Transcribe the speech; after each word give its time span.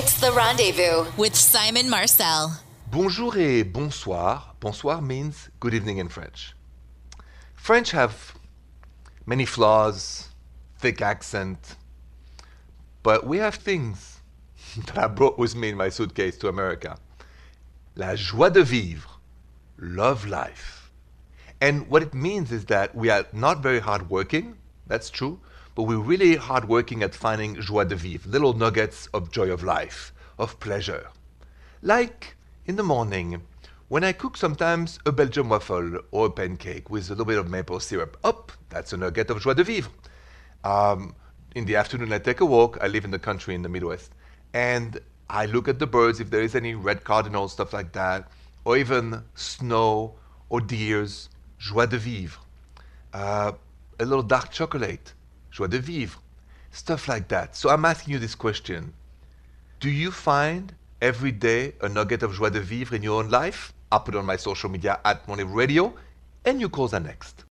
It's 0.00 0.20
The 0.20 0.30
Rendezvous. 0.30 1.10
with 1.16 1.34
Simon 1.34 1.90
Marcel. 1.90 2.60
Bonjour 2.88 3.36
et 3.36 3.64
bonsoir. 3.64 4.54
Bonsoir 4.60 5.02
means 5.02 5.48
good 5.58 5.74
evening 5.74 5.98
in 5.98 6.08
French. 6.08 6.54
French 7.56 7.90
have 7.90 8.34
many 9.26 9.44
flaws, 9.44 10.28
thick 10.78 11.02
accent, 11.02 11.74
but 13.02 13.26
we 13.26 13.38
have 13.38 13.56
things 13.56 14.20
that 14.86 14.96
I 14.96 15.08
brought 15.08 15.36
with 15.36 15.56
me 15.56 15.70
in 15.70 15.76
my 15.76 15.88
suitcase 15.88 16.38
to 16.38 16.48
America. 16.48 16.96
La 17.96 18.14
joie 18.14 18.50
de 18.50 18.62
vivre, 18.62 19.18
love 19.78 20.28
life. 20.28 20.92
And 21.60 21.88
what 21.88 22.04
it 22.04 22.14
means 22.14 22.52
is 22.52 22.66
that 22.66 22.94
we 22.94 23.10
are 23.10 23.26
not 23.32 23.64
very 23.64 23.80
hardworking, 23.80 24.58
that's 24.86 25.10
true, 25.10 25.40
but 25.78 25.84
we're 25.84 25.96
really 25.96 26.34
hardworking 26.34 27.04
at 27.04 27.14
finding 27.14 27.54
joie 27.54 27.84
de 27.84 27.94
vivre, 27.94 28.28
little 28.28 28.52
nuggets 28.52 29.06
of 29.14 29.30
joy 29.30 29.48
of 29.48 29.62
life, 29.62 30.12
of 30.36 30.58
pleasure. 30.58 31.06
Like 31.82 32.34
in 32.66 32.74
the 32.74 32.82
morning, 32.82 33.42
when 33.86 34.02
I 34.02 34.10
cook 34.10 34.36
sometimes 34.36 34.98
a 35.06 35.12
Belgian 35.12 35.48
waffle 35.48 36.00
or 36.10 36.26
a 36.26 36.30
pancake 36.30 36.90
with 36.90 37.06
a 37.06 37.10
little 37.10 37.24
bit 37.24 37.38
of 37.38 37.48
maple 37.48 37.78
syrup. 37.78 38.16
Up, 38.24 38.50
that's 38.70 38.92
a 38.92 38.96
nugget 38.96 39.30
of 39.30 39.40
joie 39.40 39.54
de 39.54 39.62
vivre. 39.62 39.88
Um, 40.64 41.14
in 41.54 41.64
the 41.64 41.76
afternoon, 41.76 42.12
I 42.12 42.18
take 42.18 42.40
a 42.40 42.44
walk. 42.44 42.78
I 42.80 42.88
live 42.88 43.04
in 43.04 43.12
the 43.12 43.20
country 43.20 43.54
in 43.54 43.62
the 43.62 43.68
Midwest, 43.68 44.10
and 44.54 44.98
I 45.30 45.46
look 45.46 45.68
at 45.68 45.78
the 45.78 45.86
birds 45.86 46.18
if 46.18 46.28
there 46.28 46.42
is 46.42 46.56
any 46.56 46.74
red 46.74 47.04
cardinal 47.04 47.46
stuff 47.46 47.72
like 47.72 47.92
that, 47.92 48.32
or 48.64 48.76
even 48.76 49.22
snow 49.36 50.16
or 50.48 50.60
deers. 50.60 51.28
Joie 51.60 51.86
de 51.86 51.98
vivre. 51.98 52.40
Uh, 53.14 53.52
a 54.00 54.04
little 54.04 54.24
dark 54.24 54.50
chocolate. 54.50 55.14
Joie 55.58 55.66
de 55.66 55.78
vivre. 55.78 56.22
Stuff 56.70 57.08
like 57.08 57.26
that. 57.26 57.56
So 57.56 57.68
I'm 57.68 57.84
asking 57.84 58.12
you 58.12 58.20
this 58.20 58.36
question. 58.36 58.92
Do 59.80 59.90
you 59.90 60.12
find 60.12 60.72
every 61.02 61.32
day 61.32 61.72
a 61.80 61.88
nugget 61.88 62.22
of 62.22 62.32
joie 62.32 62.50
de 62.50 62.60
vivre 62.60 62.94
in 62.94 63.02
your 63.02 63.20
own 63.20 63.28
life? 63.28 63.72
I'll 63.90 63.98
put 63.98 64.14
on 64.14 64.24
my 64.24 64.36
social 64.36 64.70
media 64.70 65.00
at 65.04 65.26
Money 65.26 65.42
Radio, 65.42 65.92
and 66.44 66.60
you 66.60 66.68
calls 66.68 66.94
are 66.94 67.00
next. 67.00 67.44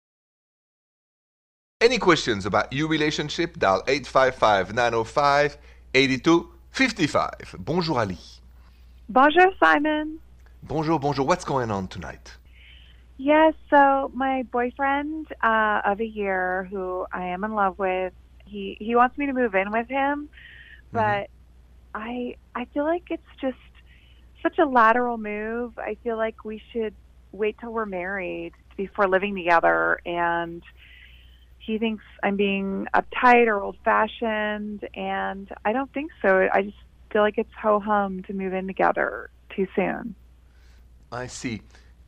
Any 1.81 1.97
questions 1.97 2.45
about 2.45 2.71
your 2.71 2.87
relationship? 2.89 3.57
Dial 3.57 3.81
855 3.87 4.75
905 4.75 5.57
8255. 5.95 7.55
Bonjour, 7.57 7.97
Ali. 7.97 8.19
Bonjour, 9.09 9.51
Simon. 9.59 10.19
Bonjour, 10.61 10.99
bonjour. 10.99 11.25
What's 11.25 11.43
going 11.43 11.71
on 11.71 11.87
tonight? 11.87 12.37
Yes, 13.17 13.53
so 13.69 14.11
my 14.13 14.43
boyfriend 14.51 15.27
uh, 15.41 15.81
of 15.85 16.01
a 16.01 16.05
year, 16.05 16.67
who 16.69 17.05
I 17.13 17.27
am 17.27 17.43
in 17.43 17.53
love 17.53 17.79
with, 17.79 18.13
he 18.45 18.77
he 18.79 18.95
wants 18.95 19.17
me 19.17 19.25
to 19.27 19.33
move 19.33 19.55
in 19.55 19.71
with 19.71 19.87
him, 19.89 20.29
but 20.91 21.29
I 21.93 22.35
I 22.53 22.65
feel 22.73 22.83
like 22.83 23.03
it's 23.09 23.23
just 23.41 23.57
such 24.43 24.59
a 24.59 24.65
lateral 24.65 25.17
move. 25.17 25.73
I 25.77 25.97
feel 26.03 26.17
like 26.17 26.43
we 26.43 26.61
should 26.71 26.93
wait 27.31 27.57
till 27.59 27.71
we're 27.71 27.85
married 27.85 28.51
before 28.77 29.07
living 29.07 29.35
together, 29.35 29.99
and 30.05 30.61
he 31.57 31.79
thinks 31.79 32.03
I'm 32.21 32.35
being 32.35 32.87
uptight 32.93 33.47
or 33.47 33.61
old 33.61 33.77
fashioned, 33.83 34.87
and 34.93 35.49
I 35.63 35.73
don't 35.73 35.91
think 35.93 36.11
so. 36.21 36.47
I 36.53 36.61
just 36.63 36.77
feel 37.11 37.21
like 37.21 37.37
it's 37.37 37.49
ho 37.61 37.79
hum 37.79 38.23
to 38.23 38.33
move 38.33 38.53
in 38.53 38.67
together 38.67 39.29
too 39.55 39.67
soon. 39.75 40.15
I 41.11 41.27
see. 41.27 41.61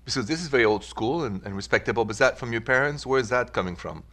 So 0.08 0.22
this 0.22 0.42
is 0.42 0.48
very 0.48 0.64
old 0.64 0.86
school 0.86 1.26
and, 1.26 1.44
and 1.44 1.56
respectable. 1.56 2.06
Was 2.06 2.18
that 2.20 2.40
from 2.40 2.52
your 2.54 2.62
parents? 2.62 3.06
Where 3.06 3.20
is 3.20 3.30
that 3.30 3.52
coming 3.52 3.76
from? 3.76 4.04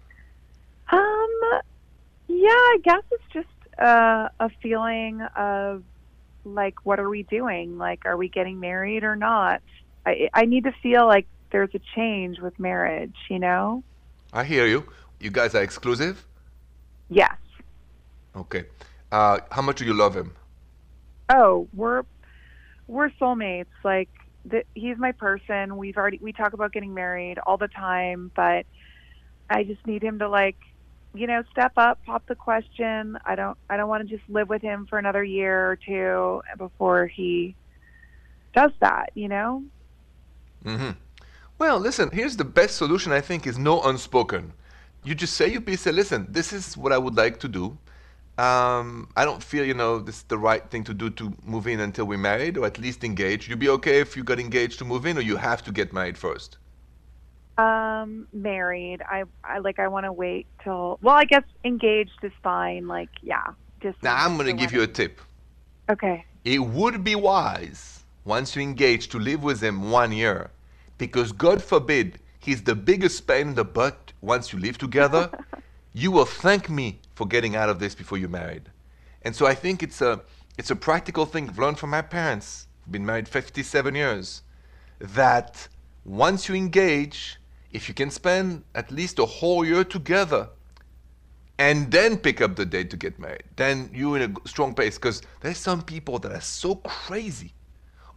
Um, 0.91 1.61
yeah, 2.27 2.51
I 2.51 2.79
guess 2.83 3.03
it's 3.13 3.23
just 3.33 3.49
uh, 3.79 4.29
a 4.41 4.51
feeling 4.61 5.23
of 5.37 5.85
like, 6.45 6.85
what 6.85 6.99
are 6.99 7.09
we 7.09 7.23
doing? 7.23 7.79
Like, 7.79 8.07
are 8.07 8.17
we 8.17 8.29
getting 8.29 8.59
married 8.61 9.05
or 9.05 9.17
not? 9.17 9.63
I 10.05 10.29
I 10.35 10.45
need 10.47 10.65
to 10.65 10.73
feel 10.83 11.07
like 11.07 11.27
there's 11.51 11.75
a 11.75 11.81
change 11.95 12.41
with 12.41 12.59
marriage. 12.59 13.17
You 13.31 13.39
know? 13.39 13.85
I 14.33 14.45
hear 14.45 14.67
you. 14.67 14.85
You 15.21 15.31
guys 15.31 15.55
are 15.55 15.63
exclusive? 15.63 16.27
Yes. 17.09 17.37
Okay. 18.35 18.65
Uh, 19.13 19.39
how 19.53 19.63
much 19.63 19.77
do 19.79 19.85
you 19.85 19.95
love 19.95 20.17
him? 20.17 20.33
Oh, 21.29 21.69
we're 21.73 22.03
we're 22.89 23.11
soulmates. 23.11 23.67
Like, 23.85 24.11
he's 24.75 24.99
my 24.99 25.13
person. 25.13 25.77
We've 25.77 25.97
already 25.97 26.19
we 26.23 26.33
talk 26.33 26.53
about 26.53 26.73
getting 26.73 26.95
married 26.95 27.39
all 27.47 27.57
the 27.57 27.69
time, 27.69 28.31
but 28.37 28.67
I 29.49 29.65
just 29.65 29.87
need 29.87 30.03
him 30.03 30.19
to 30.21 30.29
like 30.29 30.57
you 31.15 31.29
know, 31.29 31.43
step 31.53 31.73
up, 31.77 32.01
pop 32.05 32.25
the 32.27 32.35
question. 32.35 33.17
I 33.25 33.37
don't 33.37 33.57
I 33.71 33.77
don't 33.77 33.89
want 33.89 34.07
to 34.07 34.17
just 34.17 34.29
live 34.29 34.49
with 34.49 34.63
him 34.63 34.87
for 34.91 34.99
another 34.99 35.23
year 35.23 35.71
or 35.71 35.77
two 35.77 36.43
before 36.59 37.07
he 37.07 37.57
does 38.55 38.73
that, 38.81 39.11
you 39.15 39.29
know? 39.29 39.63
hmm 40.65 40.91
Well, 41.59 41.79
listen, 41.79 42.11
here's 42.13 42.37
the 42.37 42.45
best 42.45 42.77
solution 42.77 43.13
I 43.13 43.21
think 43.21 43.47
is 43.47 43.59
no 43.59 43.81
unspoken. 43.83 44.53
You 45.05 45.15
just 45.15 45.35
say 45.35 45.53
you 45.53 45.61
piece, 45.61 45.83
say, 45.83 45.93
listen, 45.93 46.27
this 46.31 46.53
is 46.53 46.77
what 46.77 46.93
I 46.93 46.99
would 46.99 47.15
like 47.17 47.39
to 47.41 47.49
do. 47.49 47.79
Um, 48.37 49.09
I 49.17 49.25
don't 49.25 49.43
feel, 49.43 49.65
you 49.65 49.75
know, 49.75 50.01
this 50.01 50.17
is 50.17 50.23
the 50.25 50.39
right 50.39 50.69
thing 50.69 50.83
to 50.85 50.95
do 50.95 51.09
to 51.11 51.33
move 51.45 51.69
in 51.69 51.79
until 51.79 52.05
we're 52.07 52.19
married 52.19 52.59
or 52.59 52.67
at 52.67 52.79
least 52.79 53.05
engaged. 53.05 53.49
You'd 53.49 53.61
be 53.61 53.69
okay 53.69 54.01
if 54.01 54.17
you 54.17 54.25
got 54.25 54.41
engaged 54.41 54.79
to 54.81 54.85
move 54.85 55.07
in 55.07 55.17
or 55.17 55.21
you 55.21 55.37
have 55.37 55.63
to 55.65 55.73
get 55.73 55.93
married 55.93 56.19
first? 56.19 56.59
Um, 57.57 58.27
married. 58.33 59.01
I 59.09 59.23
I 59.45 59.59
like 59.59 59.79
I 59.79 59.87
want 59.87 60.07
to 60.07 60.13
wait 60.13 60.49
till 60.65 60.99
well, 61.01 61.15
I 61.15 61.25
guess 61.25 61.45
engaged 61.65 62.19
is 62.25 62.33
fine. 62.43 62.89
Like, 62.89 63.11
yeah. 63.23 63.53
Just 63.81 64.03
Now, 64.03 64.17
I'm 64.17 64.35
going 64.37 64.47
to 64.47 64.61
give 64.61 64.73
you 64.73 64.83
a 64.83 64.89
tip. 64.89 65.21
Okay. 65.89 66.25
It 66.45 66.59
would 66.59 67.05
be 67.05 67.15
wise, 67.15 68.05
once 68.25 68.57
you 68.57 68.63
engage, 68.63 69.09
to 69.09 69.19
live 69.19 69.45
with 69.45 69.63
him 69.63 69.91
one 69.91 70.11
year. 70.11 70.51
Because 70.99 71.33
God 71.33 71.63
forbid 71.63 72.19
he's 72.41 72.63
the 72.63 72.75
biggest 72.75 73.27
pain 73.27 73.49
in 73.49 73.55
the 73.55 73.65
butt 73.65 74.13
once 74.21 74.53
you 74.53 74.59
live 74.59 74.79
together. 74.79 75.31
you 75.95 76.11
will 76.11 76.27
thank 76.27 76.69
me 76.69 77.01
for 77.15 77.27
getting 77.27 77.57
out 77.57 77.71
of 77.71 77.79
this 77.79 77.95
before 77.95 78.19
you're 78.19 78.29
married. 78.29 78.69
And 79.23 79.35
so 79.35 79.47
I 79.47 79.55
think 79.55 79.83
it's 79.83 80.03
a 80.03 80.21
it's 80.59 80.71
a 80.71 80.77
practical 80.77 81.25
thing 81.25 81.49
I've 81.49 81.59
learned 81.59 81.79
from 81.79 81.91
my 81.91 82.03
parents. 82.03 82.67
I've 82.85 82.93
been 82.93 83.07
married 83.07 83.29
57 83.29 83.95
years. 83.95 84.43
That 84.99 85.69
once 86.05 86.49
you 86.49 86.55
engage, 86.55 87.39
if 87.73 87.89
you 87.89 87.95
can 87.95 88.11
spend 88.11 88.65
at 88.75 88.91
least 88.91 89.19
a 89.19 89.25
whole 89.25 89.65
year 89.65 89.85
together, 89.85 90.49
and 91.59 91.91
then 91.91 92.19
pick 92.19 92.41
up 92.41 92.57
the 92.57 92.67
date 92.67 92.91
to 92.91 92.97
get 92.97 93.19
married, 93.19 93.45
then 93.57 93.89
you're 93.93 94.19
in 94.19 94.37
a 94.37 94.49
strong 94.49 94.75
place. 94.75 94.97
Because 94.97 95.23
there's 95.41 95.59
some 95.59 95.83
people 95.83 96.19
that 96.19 96.33
are 96.33 96.41
so 96.41 96.77
crazy, 96.77 97.53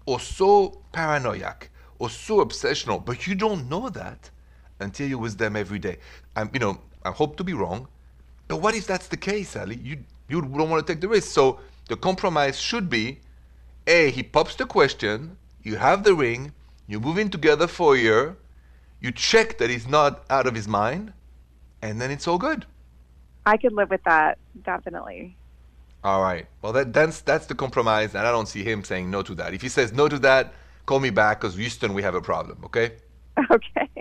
or 0.06 0.20
so 0.20 0.82
paranoid, 0.92 1.70
or 2.00 2.10
so 2.10 2.44
obsessional, 2.44 3.04
but 3.04 3.28
you 3.28 3.36
don't 3.36 3.70
know 3.70 3.90
that 3.90 4.30
until 4.80 5.08
you're 5.08 5.18
with 5.18 5.38
them 5.38 5.56
every 5.56 5.80
day. 5.80 5.98
I'm, 6.36 6.50
you 6.54 6.60
know, 6.60 6.80
I 7.08 7.12
hope 7.12 7.38
to 7.38 7.44
be 7.44 7.54
wrong, 7.54 7.88
but 8.48 8.58
what 8.58 8.76
if 8.76 8.86
that's 8.88 9.08
the 9.08 9.18
case, 9.18 9.56
Ali? 9.56 9.78
You 9.90 9.96
you 10.30 10.42
don't 10.42 10.70
want 10.70 10.86
to 10.86 10.94
take 10.94 11.02
the 11.02 11.08
risk. 11.08 11.30
So 11.32 11.60
the 11.88 11.96
compromise 11.96 12.60
should 12.60 12.90
be: 12.90 13.20
A, 13.88 14.12
he 14.12 14.24
pops 14.24 14.56
the 14.56 14.66
question, 14.66 15.38
you 15.64 15.76
have 15.78 16.04
the 16.04 16.14
ring, 16.14 16.52
you 16.88 17.00
move 17.00 17.18
in 17.18 17.30
together 17.30 17.68
for 17.68 17.96
a 17.96 17.98
year, 17.98 18.38
you 19.02 19.12
check 19.12 19.58
that 19.60 19.70
he's 19.70 19.88
not 19.88 20.26
out 20.30 20.48
of 20.48 20.56
his 20.56 20.68
mind, 20.68 21.14
and 21.82 22.02
then 22.02 22.12
it's 22.12 22.28
all 22.28 22.38
good. 22.38 22.66
I 23.46 23.58
could 23.58 23.74
live 23.74 23.90
with 23.90 24.04
that, 24.04 24.38
definitely. 24.64 25.38
All 26.04 26.22
right. 26.22 26.46
Well, 26.62 26.74
that, 26.74 26.94
that's 26.94 27.22
that's 27.22 27.46
the 27.48 27.56
compromise, 27.56 28.16
and 28.16 28.28
I 28.28 28.32
don't 28.32 28.48
see 28.48 28.64
him 28.64 28.84
saying 28.84 29.10
no 29.10 29.22
to 29.24 29.36
that. 29.36 29.54
If 29.54 29.62
he 29.62 29.70
says 29.70 29.94
no 29.94 30.08
to 30.10 30.20
that, 30.20 30.54
call 30.86 31.00
me 31.00 31.10
back 31.10 31.42
because 31.42 31.56
Houston, 31.56 31.94
we 31.94 32.04
have 32.04 32.16
a 32.16 32.22
problem. 32.22 32.58
Okay. 32.66 32.94
Okay. 33.52 33.97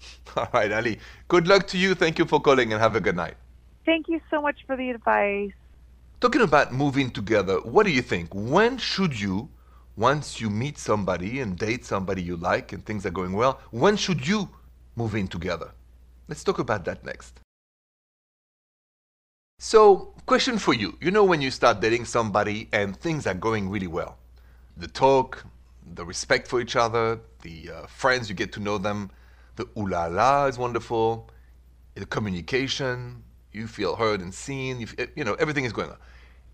All 0.36 0.48
right, 0.52 0.72
Ali. 0.72 0.98
Good 1.28 1.46
luck 1.48 1.66
to 1.68 1.78
you. 1.78 1.94
Thank 1.94 2.18
you 2.18 2.24
for 2.24 2.40
calling, 2.40 2.72
and 2.72 2.80
have 2.80 2.96
a 2.96 3.00
good 3.00 3.16
night. 3.16 3.36
Thank 3.84 4.08
you 4.08 4.20
so 4.30 4.42
much 4.42 4.58
for 4.66 4.76
the 4.76 4.90
advice. 4.90 5.52
Talking 6.20 6.42
about 6.42 6.72
moving 6.72 7.10
together, 7.10 7.60
what 7.60 7.86
do 7.86 7.92
you 7.92 8.02
think? 8.02 8.34
When 8.34 8.76
should 8.76 9.18
you, 9.18 9.48
once 9.96 10.40
you 10.40 10.50
meet 10.50 10.76
somebody 10.76 11.40
and 11.40 11.56
date 11.56 11.84
somebody 11.84 12.22
you 12.22 12.36
like 12.36 12.72
and 12.72 12.84
things 12.84 13.06
are 13.06 13.10
going 13.10 13.32
well, 13.32 13.60
when 13.70 13.96
should 13.96 14.26
you 14.26 14.48
move 14.96 15.14
in 15.14 15.28
together? 15.28 15.70
Let's 16.26 16.44
talk 16.44 16.58
about 16.58 16.84
that 16.86 17.04
next. 17.04 17.40
So, 19.60 20.14
question 20.26 20.58
for 20.58 20.74
you. 20.74 20.98
You 21.00 21.10
know 21.10 21.24
when 21.24 21.40
you 21.40 21.50
start 21.50 21.80
dating 21.80 22.04
somebody 22.04 22.68
and 22.72 22.96
things 22.96 23.26
are 23.26 23.34
going 23.34 23.70
really 23.70 23.86
well? 23.86 24.18
The 24.76 24.88
talk, 24.88 25.44
the 25.94 26.04
respect 26.04 26.46
for 26.46 26.60
each 26.60 26.76
other, 26.76 27.20
the 27.42 27.70
uh, 27.70 27.86
friends, 27.86 28.28
you 28.28 28.34
get 28.34 28.52
to 28.52 28.60
know 28.60 28.78
them, 28.78 29.10
the 29.58 29.68
ooh 29.76 29.88
la 29.88 30.06
la 30.06 30.46
is 30.46 30.56
wonderful, 30.56 31.28
the 31.94 32.06
communication, 32.06 33.22
you 33.52 33.66
feel 33.66 33.96
heard 33.96 34.20
and 34.20 34.32
seen, 34.32 34.80
you, 34.80 34.86
you 35.16 35.24
know, 35.24 35.34
everything 35.34 35.64
is 35.64 35.72
going 35.72 35.90
on. 35.90 35.96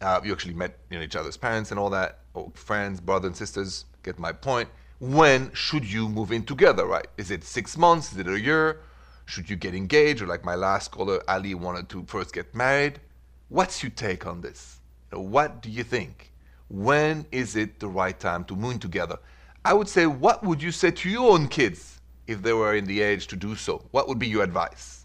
Uh, 0.01 0.21
you 0.25 0.33
actually 0.33 0.55
met 0.55 0.79
you 0.91 0.99
know, 0.99 1.05
each 1.05 1.15
other's 1.15 1.37
parents 1.37 1.71
and 1.71 1.79
all 1.79 1.91
that, 1.91 2.21
or 2.33 2.51
friends, 2.55 3.01
brothers 3.01 3.29
and 3.29 3.37
sisters, 3.37 3.85
get 4.03 4.19
my 4.19 4.33
point. 4.33 4.69
When 5.01 5.53
should 5.53 5.85
you 5.85 6.09
move 6.09 6.33
in 6.33 6.45
together, 6.45 6.87
right? 6.87 7.07
Is 7.19 7.31
it 7.31 7.45
six 7.45 7.77
months? 7.77 8.13
Is 8.13 8.19
it 8.19 8.27
a 8.27 8.41
year? 8.41 8.81
Should 9.27 9.51
you 9.51 9.57
get 9.57 9.75
engaged? 9.75 10.23
Or 10.23 10.27
like 10.27 10.45
my 10.45 10.55
last 10.55 10.91
caller, 10.91 11.23
Ali 11.29 11.55
wanted 11.55 11.89
to 11.91 12.05
first 12.07 12.33
get 12.33 12.55
married. 12.55 13.01
What's 13.49 13.83
your 13.83 13.91
take 13.91 14.27
on 14.27 14.41
this? 14.41 14.81
You 15.13 15.19
know, 15.19 15.25
What 15.25 15.63
do 15.63 15.71
you 15.71 15.85
think? 15.85 16.31
when 16.69 17.27
is 17.31 17.55
it 17.55 17.79
the 17.79 17.87
right 17.87 18.19
time 18.19 18.43
to 18.45 18.57
move 18.57 18.73
in 18.73 18.79
together? 18.79 19.19
I 19.65 19.75
would 19.75 19.89
say, 19.89 20.07
what 20.07 20.43
would 20.43 20.63
you 20.63 20.73
say 20.73 20.91
to 20.91 21.11
your 21.11 21.33
own 21.33 21.47
kids 21.49 21.94
if 22.27 22.43
they 22.43 22.53
were 22.53 22.75
in 22.75 22.85
the 22.85 23.01
age 23.01 23.27
to 23.29 23.37
do 23.37 23.55
so? 23.55 23.85
What 23.91 24.09
would 24.09 24.19
be 24.19 24.29
your 24.29 24.43
advice? 24.43 25.05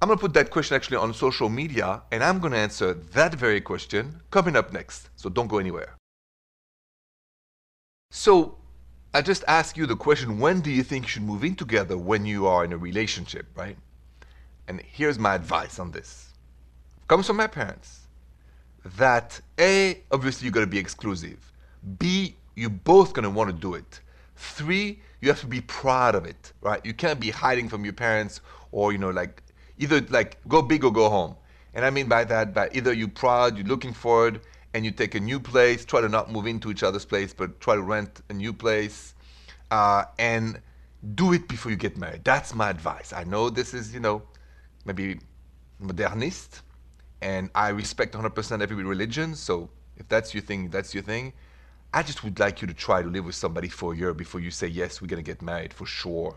I'm 0.00 0.08
going 0.08 0.18
to 0.18 0.20
put 0.20 0.34
that 0.34 0.50
question 0.50 0.76
actually 0.76 0.98
on 0.98 1.12
social 1.12 1.48
media, 1.48 2.02
and 2.12 2.22
I'm 2.22 2.38
going 2.38 2.52
to 2.52 2.58
answer 2.58 2.94
that 2.94 3.34
very 3.34 3.60
question 3.60 4.20
coming 4.30 4.54
up 4.54 4.72
next. 4.72 5.10
So 5.16 5.28
don't 5.28 5.48
go 5.48 5.58
anywhere. 5.58 5.96
So 8.10 8.58
I 9.12 9.22
just 9.22 9.42
ask 9.48 9.76
you 9.76 9.86
the 9.86 9.96
question 9.96 10.38
when 10.38 10.60
do 10.60 10.70
you 10.70 10.82
think 10.82 11.04
you 11.04 11.08
should 11.08 11.22
move 11.22 11.42
in 11.42 11.56
together 11.56 11.98
when 11.98 12.24
you 12.24 12.46
are 12.46 12.64
in 12.64 12.72
a 12.72 12.76
relationship, 12.76 13.46
right? 13.56 13.76
And 14.68 14.80
here's 14.82 15.18
my 15.18 15.34
advice 15.34 15.78
on 15.78 15.90
this. 15.90 16.32
Comes 17.08 17.26
from 17.26 17.36
my 17.36 17.46
parents 17.46 18.00
that 18.96 19.40
A, 19.58 20.02
obviously 20.12 20.46
you 20.46 20.52
gotta 20.52 20.66
be 20.66 20.78
exclusive. 20.78 21.52
B, 21.98 22.36
you're 22.54 22.70
both 22.70 23.12
gonna 23.14 23.30
wanna 23.30 23.52
do 23.52 23.74
it. 23.74 24.00
Three, 24.36 25.00
you 25.20 25.28
have 25.28 25.40
to 25.40 25.46
be 25.46 25.60
proud 25.60 26.14
of 26.14 26.24
it, 26.24 26.52
right? 26.60 26.84
You 26.84 26.94
can't 26.94 27.20
be 27.20 27.30
hiding 27.30 27.68
from 27.68 27.84
your 27.84 27.92
parents 27.92 28.40
or, 28.72 28.92
you 28.92 28.98
know, 28.98 29.10
like 29.10 29.42
either 29.78 30.00
like 30.10 30.38
go 30.48 30.62
big 30.62 30.84
or 30.84 30.92
go 30.92 31.08
home. 31.08 31.36
And 31.74 31.84
I 31.84 31.90
mean 31.90 32.08
by 32.08 32.24
that, 32.24 32.54
by 32.54 32.70
either 32.72 32.92
you're 32.92 33.08
proud, 33.08 33.56
you're 33.56 33.66
looking 33.66 33.92
forward, 33.92 34.40
and 34.74 34.84
you 34.84 34.90
take 34.90 35.14
a 35.14 35.20
new 35.20 35.40
place, 35.40 35.84
try 35.84 36.00
to 36.00 36.08
not 36.08 36.30
move 36.30 36.46
into 36.46 36.70
each 36.70 36.82
other's 36.82 37.04
place, 37.04 37.32
but 37.32 37.60
try 37.60 37.74
to 37.74 37.82
rent 37.82 38.20
a 38.28 38.32
new 38.32 38.52
place, 38.52 39.14
uh, 39.70 40.04
and 40.18 40.60
do 41.14 41.32
it 41.32 41.48
before 41.48 41.70
you 41.70 41.76
get 41.76 41.96
married. 41.96 42.24
That's 42.24 42.54
my 42.54 42.70
advice. 42.70 43.12
I 43.12 43.24
know 43.24 43.50
this 43.50 43.74
is, 43.74 43.94
you 43.94 44.00
know, 44.00 44.22
maybe 44.84 45.20
modernist, 45.78 46.62
and 47.22 47.50
I 47.54 47.68
respect 47.68 48.14
100% 48.14 48.62
every 48.62 48.84
religion. 48.84 49.34
So 49.34 49.70
if 49.96 50.08
that's 50.08 50.34
your 50.34 50.42
thing, 50.42 50.70
that's 50.70 50.94
your 50.94 51.02
thing. 51.02 51.32
I 51.92 52.02
just 52.02 52.22
would 52.22 52.38
like 52.38 52.60
you 52.60 52.66
to 52.68 52.74
try 52.74 53.02
to 53.02 53.08
live 53.08 53.24
with 53.24 53.34
somebody 53.34 53.68
for 53.68 53.92
a 53.92 53.96
year 53.96 54.12
before 54.12 54.40
you 54.40 54.50
say, 54.50 54.66
yes, 54.66 55.00
we're 55.00 55.08
going 55.08 55.24
to 55.24 55.30
get 55.30 55.40
married 55.40 55.72
for 55.72 55.86
sure. 55.86 56.36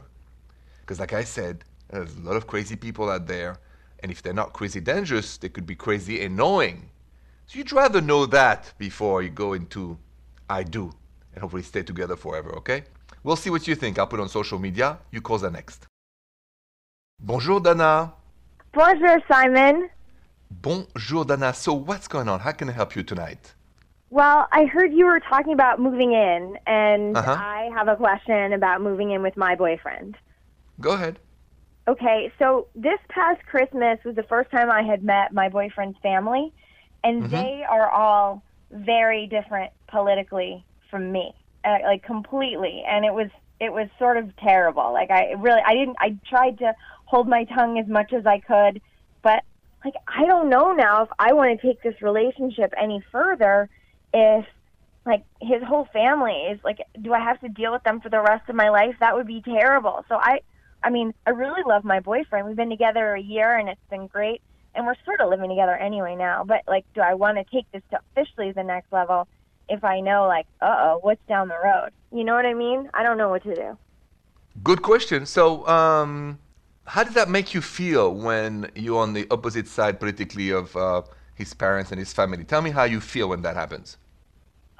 Because, 0.79 0.99
like 0.99 1.13
I 1.13 1.23
said, 1.23 1.65
there's 1.89 2.15
a 2.15 2.21
lot 2.21 2.37
of 2.37 2.47
crazy 2.47 2.75
people 2.75 3.09
out 3.09 3.27
there. 3.27 3.57
And 3.99 4.11
if 4.11 4.21
they're 4.21 4.33
not 4.33 4.53
crazy 4.53 4.79
dangerous, 4.79 5.37
they 5.37 5.49
could 5.49 5.65
be 5.65 5.75
crazy 5.75 6.23
annoying. 6.23 6.89
So 7.47 7.57
you'd 7.57 7.71
rather 7.73 8.01
know 8.01 8.25
that 8.27 8.73
before 8.77 9.21
you 9.21 9.29
go 9.29 9.53
into 9.53 9.97
I 10.49 10.63
do 10.63 10.91
and 11.33 11.41
hopefully 11.41 11.63
stay 11.63 11.83
together 11.83 12.15
forever, 12.15 12.55
okay? 12.55 12.83
We'll 13.23 13.35
see 13.35 13.49
what 13.49 13.67
you 13.67 13.75
think. 13.75 13.99
I'll 13.99 14.07
put 14.07 14.19
it 14.19 14.23
on 14.23 14.29
social 14.29 14.57
media. 14.57 14.99
You 15.11 15.21
call 15.21 15.37
that 15.39 15.51
next. 15.51 15.85
Bonjour, 17.19 17.59
Dana. 17.59 18.13
Bonjour, 18.73 19.19
Simon. 19.27 19.89
Bonjour, 20.49 21.25
Dana. 21.25 21.53
So 21.53 21.73
what's 21.73 22.07
going 22.07 22.27
on? 22.27 22.39
How 22.39 22.51
can 22.53 22.69
I 22.69 22.71
help 22.71 22.95
you 22.95 23.03
tonight? 23.03 23.53
Well, 24.11 24.47
I 24.51 24.65
heard 24.65 24.91
you 24.93 25.05
were 25.05 25.21
talking 25.21 25.53
about 25.53 25.79
moving 25.79 26.11
in, 26.11 26.57
and 26.67 27.15
Uh-huh. 27.15 27.37
I 27.37 27.69
have 27.73 27.87
a 27.87 27.95
question 27.95 28.51
about 28.53 28.81
moving 28.81 29.11
in 29.11 29.23
with 29.23 29.37
my 29.37 29.55
boyfriend. 29.55 30.17
Go 30.81 30.91
ahead. 30.91 31.19
Okay, 31.87 32.31
so 32.37 32.67
this 32.75 32.99
past 33.09 33.41
Christmas 33.45 33.99
was 34.05 34.15
the 34.15 34.23
first 34.23 34.51
time 34.51 34.69
I 34.69 34.83
had 34.83 35.03
met 35.03 35.33
my 35.33 35.49
boyfriend's 35.49 35.97
family, 36.03 36.53
and 37.03 37.23
Mhm. 37.23 37.31
they 37.31 37.63
are 37.67 37.89
all 37.89 38.43
very 38.71 39.27
different 39.27 39.71
politically 39.89 40.65
from 40.89 41.11
me, 41.11 41.33
uh, 41.63 41.79
like 41.83 42.03
completely. 42.03 42.83
And 42.87 43.03
it 43.05 43.13
was 43.13 43.29
it 43.59 43.71
was 43.73 43.87
sort 43.97 44.17
of 44.17 44.35
terrible. 44.37 44.93
Like 44.93 45.09
I 45.09 45.33
really 45.37 45.61
I 45.65 45.73
didn't 45.73 45.97
I 45.99 46.17
tried 46.27 46.59
to 46.59 46.73
hold 47.05 47.27
my 47.27 47.45
tongue 47.45 47.79
as 47.79 47.87
much 47.87 48.13
as 48.13 48.25
I 48.25 48.39
could, 48.39 48.81
but 49.23 49.43
like 49.85 49.95
I 50.07 50.25
don't 50.25 50.49
know 50.49 50.73
now 50.73 51.03
if 51.03 51.09
I 51.17 51.33
want 51.33 51.59
to 51.59 51.65
take 51.67 51.81
this 51.81 52.01
relationship 52.01 52.73
any 52.77 53.01
further 53.11 53.69
if 54.13 54.45
like 55.05 55.23
his 55.41 55.63
whole 55.63 55.87
family 55.91 56.33
is 56.51 56.59
like 56.63 56.79
do 57.01 57.13
I 57.13 57.19
have 57.19 57.39
to 57.41 57.49
deal 57.49 57.71
with 57.71 57.83
them 57.83 58.01
for 58.01 58.09
the 58.09 58.21
rest 58.21 58.49
of 58.49 58.55
my 58.55 58.69
life? 58.69 58.95
That 58.99 59.15
would 59.15 59.27
be 59.27 59.41
terrible. 59.41 60.05
So 60.09 60.15
I 60.15 60.41
I 60.83 60.89
mean, 60.89 61.13
I 61.27 61.31
really 61.31 61.61
love 61.65 61.83
my 61.83 61.99
boyfriend. 61.99 62.47
We've 62.47 62.55
been 62.55 62.69
together 62.69 63.13
a 63.13 63.21
year 63.21 63.57
and 63.57 63.69
it's 63.69 63.81
been 63.89 64.07
great. 64.07 64.41
And 64.73 64.85
we're 64.85 64.95
sort 65.05 65.21
of 65.21 65.29
living 65.29 65.49
together 65.49 65.75
anyway 65.75 66.15
now. 66.15 66.43
But 66.43 66.61
like, 66.67 66.85
do 66.95 67.01
I 67.01 67.13
want 67.13 67.37
to 67.37 67.43
take 67.55 67.69
this 67.71 67.83
to 67.91 67.99
officially 67.99 68.51
the 68.51 68.63
next 68.63 68.91
level 68.91 69.27
if 69.69 69.83
I 69.83 70.01
know, 70.01 70.27
like, 70.27 70.47
uh 70.61 70.75
oh, 70.79 70.99
what's 71.01 71.21
down 71.27 71.47
the 71.47 71.59
road? 71.63 71.89
You 72.11 72.23
know 72.23 72.35
what 72.35 72.45
I 72.45 72.53
mean? 72.53 72.89
I 72.93 73.03
don't 73.03 73.17
know 73.17 73.29
what 73.29 73.43
to 73.43 73.55
do. 73.55 73.77
Good 74.63 74.81
question. 74.81 75.25
So, 75.25 75.65
um, 75.67 76.39
how 76.85 77.03
did 77.03 77.13
that 77.13 77.29
make 77.29 77.53
you 77.53 77.61
feel 77.61 78.13
when 78.13 78.69
you're 78.75 78.99
on 78.99 79.13
the 79.13 79.27
opposite 79.31 79.67
side 79.67 79.99
politically 79.99 80.49
of 80.49 80.75
uh, 80.75 81.03
his 81.35 81.53
parents 81.53 81.91
and 81.91 81.99
his 81.99 82.11
family? 82.11 82.43
Tell 82.43 82.61
me 82.61 82.71
how 82.71 82.83
you 82.83 82.99
feel 82.99 83.29
when 83.29 83.43
that 83.43 83.55
happens. 83.55 83.97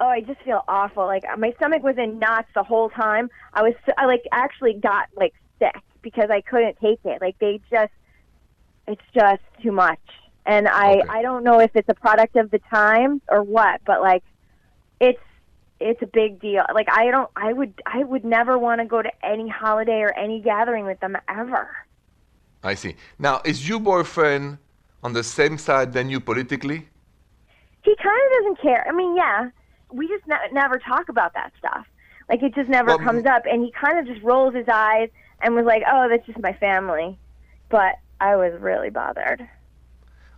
Oh, 0.02 0.08
I 0.08 0.20
just 0.20 0.40
feel 0.42 0.64
awful. 0.66 1.06
Like 1.06 1.22
my 1.38 1.52
stomach 1.52 1.84
was 1.84 1.96
in 1.96 2.18
knots 2.18 2.48
the 2.56 2.64
whole 2.64 2.90
time. 2.90 3.30
I 3.54 3.62
was, 3.62 3.74
I 3.96 4.06
like 4.06 4.24
actually 4.32 4.74
got 4.74 5.08
like 5.14 5.32
sick 5.60 5.76
because 6.02 6.28
I 6.28 6.40
couldn't 6.40 6.76
take 6.80 6.98
it. 7.04 7.20
Like 7.20 7.38
they 7.38 7.60
just, 7.70 7.92
it's 8.88 9.00
just 9.14 9.42
too 9.62 9.70
much. 9.70 10.00
And 10.44 10.66
I, 10.66 10.94
Okay. 10.94 11.08
I 11.08 11.22
don't 11.22 11.44
know 11.44 11.60
if 11.60 11.70
it's 11.76 11.88
a 11.88 11.94
product 11.94 12.34
of 12.34 12.50
the 12.50 12.58
times 12.58 13.20
or 13.28 13.44
what, 13.44 13.80
but 13.86 14.02
like, 14.02 14.24
it's, 14.98 15.20
it's 15.78 16.02
a 16.02 16.06
big 16.06 16.40
deal. 16.40 16.64
Like 16.74 16.88
I 16.90 17.12
don't, 17.12 17.30
I 17.36 17.52
would, 17.52 17.80
I 17.86 18.02
would 18.02 18.24
never 18.24 18.58
want 18.58 18.80
to 18.80 18.84
go 18.84 19.02
to 19.02 19.24
any 19.24 19.48
holiday 19.48 20.00
or 20.00 20.12
any 20.18 20.40
gathering 20.40 20.84
with 20.84 20.98
them 20.98 21.16
ever. 21.28 21.68
I 22.64 22.74
see. 22.74 22.96
Now, 23.20 23.40
is 23.44 23.68
your 23.68 23.78
boyfriend 23.78 24.58
on 25.04 25.12
the 25.12 25.22
same 25.22 25.58
side 25.58 25.92
than 25.92 26.10
you 26.10 26.18
politically? 26.18 26.88
He 27.82 27.94
kind 27.96 28.20
of 28.26 28.32
doesn't 28.38 28.60
care. 28.62 28.84
I 28.88 28.92
mean, 28.92 29.16
yeah, 29.16 29.50
we 29.92 30.08
just 30.08 30.26
ne- 30.26 30.52
never 30.52 30.78
talk 30.78 31.08
about 31.08 31.34
that 31.34 31.52
stuff. 31.58 31.86
Like 32.28 32.42
it 32.42 32.54
just 32.54 32.68
never 32.70 32.94
Well, 32.94 32.96
comes 32.96 33.26
up, 33.26 33.42
and 33.46 33.62
he 33.64 33.72
kind 33.72 33.98
of 33.98 34.06
just 34.06 34.22
rolls 34.24 34.54
his 34.54 34.68
eyes 34.68 35.10
and 35.40 35.54
was 35.54 35.66
like, 35.66 35.82
"Oh, 35.90 36.08
that's 36.08 36.26
just 36.26 36.40
my 36.40 36.52
family." 36.54 37.18
But 37.70 37.96
I 38.20 38.36
was 38.36 38.60
really 38.60 38.90
bothered. 38.90 39.48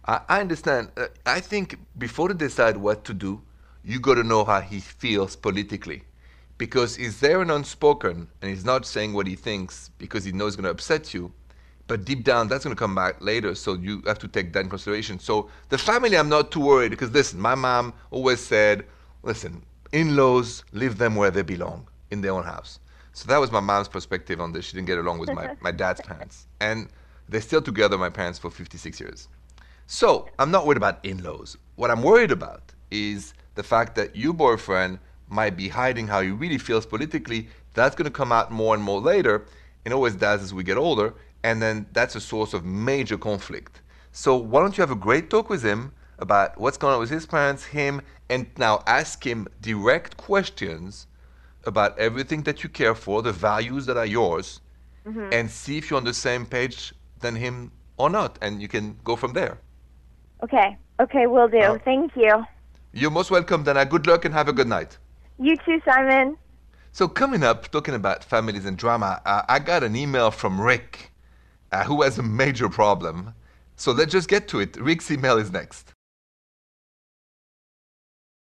I, 0.06 0.20
I 0.28 0.40
understand. 0.40 0.90
Uh, 0.96 1.06
I 1.26 1.40
think 1.40 1.78
before 1.98 2.28
to 2.28 2.34
decide 2.34 2.76
what 2.78 3.04
to 3.04 3.14
do, 3.14 3.42
you 3.84 4.00
got 4.00 4.14
to 4.14 4.22
know 4.24 4.44
how 4.44 4.60
he 4.60 4.80
feels 4.80 5.36
politically. 5.36 6.04
Because 6.56 6.96
he's 6.96 7.20
there 7.20 7.40
and 7.42 7.50
unspoken, 7.50 8.28
and 8.40 8.50
he's 8.50 8.64
not 8.64 8.86
saying 8.86 9.12
what 9.12 9.26
he 9.26 9.34
thinks 9.34 9.90
because 9.98 10.24
he 10.24 10.32
knows 10.32 10.48
it's 10.54 10.56
going 10.56 10.64
to 10.64 10.70
upset 10.70 11.12
you. 11.12 11.32
But 11.88 12.04
deep 12.04 12.24
down, 12.24 12.48
that's 12.48 12.64
going 12.64 12.74
to 12.74 12.78
come 12.78 12.94
back 12.94 13.20
later, 13.20 13.54
so 13.54 13.74
you 13.74 14.02
have 14.06 14.18
to 14.20 14.28
take 14.28 14.52
that 14.54 14.60
in 14.60 14.70
consideration. 14.70 15.18
So 15.18 15.50
the 15.68 15.78
family, 15.78 16.16
I'm 16.16 16.28
not 16.28 16.50
too 16.52 16.60
worried 16.60 16.90
because 16.90 17.10
listen, 17.10 17.40
my 17.40 17.54
mom 17.56 17.92
always 18.10 18.40
said, 18.40 18.86
listen, 19.24 19.64
in-laws 19.92 20.64
leave 20.72 20.98
them 20.98 21.16
where 21.16 21.30
they 21.30 21.42
belong 21.42 21.88
in 22.10 22.20
their 22.20 22.32
own 22.32 22.44
house. 22.44 22.78
So 23.12 23.28
that 23.28 23.38
was 23.38 23.52
my 23.52 23.60
mom's 23.60 23.88
perspective 23.88 24.40
on 24.40 24.52
this. 24.52 24.64
She 24.64 24.74
didn't 24.76 24.88
get 24.88 24.98
along 24.98 25.18
with 25.18 25.32
my, 25.32 25.56
my 25.60 25.70
dad's 25.70 26.00
parents, 26.06 26.46
and 26.60 26.88
they're 27.28 27.40
still 27.40 27.62
together, 27.62 27.96
my 27.96 28.10
parents, 28.10 28.38
for 28.38 28.50
56 28.50 29.00
years. 29.00 29.28
So 29.86 30.28
I'm 30.38 30.50
not 30.50 30.66
worried 30.66 30.78
about 30.78 31.04
in-laws. 31.04 31.56
What 31.76 31.90
I'm 31.90 32.02
worried 32.02 32.32
about 32.32 32.72
is 32.90 33.34
the 33.54 33.62
fact 33.62 33.94
that 33.96 34.16
your 34.16 34.34
boyfriend 34.34 34.98
might 35.28 35.56
be 35.56 35.68
hiding 35.68 36.06
how 36.06 36.20
he 36.20 36.30
really 36.30 36.58
feels 36.58 36.86
politically. 36.86 37.48
That's 37.74 37.94
going 37.94 38.04
to 38.04 38.10
come 38.10 38.32
out 38.32 38.50
more 38.50 38.74
and 38.74 38.82
more 38.82 39.00
later, 39.00 39.46
and 39.84 39.94
always 39.94 40.14
does 40.14 40.42
as 40.42 40.52
we 40.52 40.64
get 40.64 40.76
older. 40.76 41.14
And 41.42 41.60
then 41.60 41.86
that's 41.92 42.14
a 42.14 42.20
source 42.20 42.54
of 42.54 42.64
major 42.64 43.18
conflict. 43.18 43.82
So 44.12 44.36
why 44.36 44.60
don't 44.60 44.76
you 44.76 44.82
have 44.82 44.90
a 44.90 44.96
great 44.96 45.28
talk 45.28 45.50
with 45.50 45.62
him 45.62 45.92
about 46.18 46.58
what's 46.58 46.76
going 46.76 46.94
on 46.94 47.00
with 47.00 47.10
his 47.10 47.26
parents, 47.26 47.64
him, 47.64 48.00
and 48.28 48.46
now 48.58 48.82
ask 48.86 49.24
him 49.26 49.46
direct 49.60 50.16
questions 50.16 51.06
about 51.64 51.98
everything 51.98 52.42
that 52.42 52.62
you 52.62 52.68
care 52.68 52.94
for, 52.94 53.22
the 53.22 53.32
values 53.32 53.86
that 53.86 53.96
are 53.96 54.06
yours, 54.06 54.60
and 55.32 55.50
see 55.50 55.76
if 55.76 55.90
you're 55.90 55.98
on 55.98 56.04
the 56.04 56.14
same 56.14 56.46
page 56.46 56.94
than 57.20 57.36
him 57.36 57.70
or 57.96 58.10
not, 58.10 58.38
and 58.40 58.60
you 58.60 58.68
can 58.68 58.96
go 59.04 59.16
from 59.16 59.32
there. 59.32 59.58
Okay, 60.42 60.76
okay, 61.00 61.26
we'll 61.26 61.48
do. 61.48 61.58
Uh, 61.58 61.78
Thank 61.84 62.16
you. 62.16 62.44
You're 62.92 63.10
most 63.10 63.30
welcome, 63.30 63.64
Dana. 63.64 63.84
Good 63.84 64.06
luck 64.06 64.24
and 64.24 64.34
have 64.34 64.48
a 64.48 64.52
good 64.52 64.68
night. 64.68 64.98
You 65.38 65.56
too, 65.64 65.80
Simon. 65.84 66.36
So, 66.92 67.08
coming 67.08 67.42
up, 67.42 67.70
talking 67.70 67.94
about 67.94 68.22
families 68.22 68.64
and 68.64 68.76
drama, 68.76 69.20
uh, 69.26 69.42
I 69.48 69.58
got 69.58 69.82
an 69.82 69.96
email 69.96 70.30
from 70.30 70.60
Rick, 70.60 71.12
uh, 71.72 71.84
who 71.84 72.02
has 72.02 72.18
a 72.18 72.22
major 72.22 72.68
problem. 72.68 73.34
So, 73.76 73.92
let's 73.92 74.12
just 74.12 74.28
get 74.28 74.46
to 74.48 74.60
it. 74.60 74.76
Rick's 74.76 75.10
email 75.10 75.38
is 75.38 75.50
next. 75.50 75.93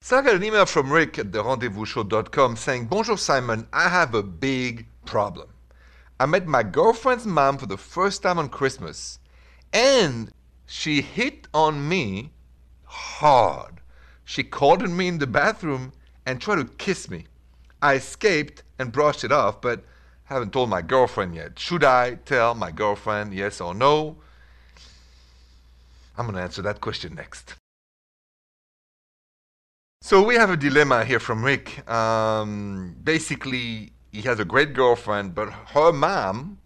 So, 0.07 0.17
I 0.17 0.23
got 0.23 0.37
an 0.37 0.45
email 0.45 0.67
from 0.67 0.93
Rick 0.93 1.19
at 1.19 1.33
the 1.33 1.43
therendezvousshow.com 1.43 2.55
saying, 2.55 2.87
Bonjour, 2.87 3.19
Simon. 3.19 3.67
I 3.73 3.89
have 3.89 4.15
a 4.15 4.23
big 4.23 4.87
problem. 5.05 5.49
I 6.21 6.27
met 6.27 6.47
my 6.47 6.63
girlfriend's 6.63 7.27
mom 7.27 7.59
for 7.59 7.67
the 7.67 7.77
first 7.77 8.23
time 8.23 8.39
on 8.39 8.49
Christmas, 8.49 9.19
and 9.73 10.31
she 10.65 11.03
hit 11.03 11.49
on 11.53 11.89
me 11.89 12.31
hard. 12.85 13.81
She 14.25 14.45
called 14.45 14.89
me 14.89 15.09
in 15.09 15.19
the 15.19 15.27
bathroom 15.27 15.93
and 16.25 16.41
tried 16.41 16.57
to 16.57 16.67
kiss 16.77 17.11
me. 17.11 17.25
I 17.83 17.95
escaped 17.95 18.63
and 18.79 18.93
brushed 18.93 19.25
it 19.25 19.33
off, 19.33 19.61
but 19.61 19.83
haven't 20.27 20.53
told 20.53 20.71
my 20.71 20.83
girlfriend 20.83 21.35
yet. 21.35 21.59
Should 21.59 21.83
I 21.83 22.15
tell 22.15 22.55
my 22.55 22.71
girlfriend 22.71 23.35
yes 23.35 23.61
or 23.61 23.75
no? 23.75 24.19
I'm 26.17 26.27
going 26.27 26.37
to 26.37 26.43
answer 26.43 26.63
that 26.63 26.81
question 26.81 27.17
next. 27.17 27.57
So 30.07 30.23
we 30.23 30.37
have 30.37 30.51
a 30.51 30.57
dilemma 30.57 31.05
here 31.05 31.19
from 31.19 31.45
Rick. 31.45 31.83
Um, 31.91 32.95
basically, 33.03 33.91
he 34.13 34.23
has 34.23 34.39
a 34.39 34.45
great 34.45 34.73
girlfriend, 34.73 35.35
but 35.35 35.51
her 35.51 35.93
mom 35.93 36.59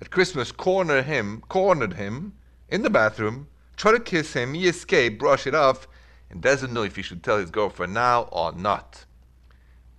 at 0.00 0.10
Christmas 0.10 0.50
cornered 0.50 1.04
him, 1.04 1.40
cornered 1.48 1.92
him 1.92 2.32
in 2.68 2.82
the 2.82 2.90
bathroom, 2.90 3.46
tried 3.76 3.92
to 3.92 4.00
kiss 4.00 4.32
him. 4.32 4.54
He 4.54 4.66
escaped, 4.66 5.20
brushed 5.20 5.46
it 5.46 5.54
off, 5.54 5.86
and 6.30 6.42
doesn't 6.42 6.72
know 6.72 6.82
if 6.82 6.96
he 6.96 7.02
should 7.02 7.22
tell 7.22 7.38
his 7.38 7.52
girlfriend 7.52 7.94
now 7.94 8.22
or 8.32 8.50
not. 8.50 9.04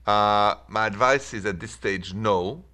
Uh, 0.05 0.55
my 0.67 0.85
advice 0.85 1.33
is 1.33 1.45
at 1.45 1.61
this 1.61 1.71
stage 1.71 2.13
no. 2.13 2.65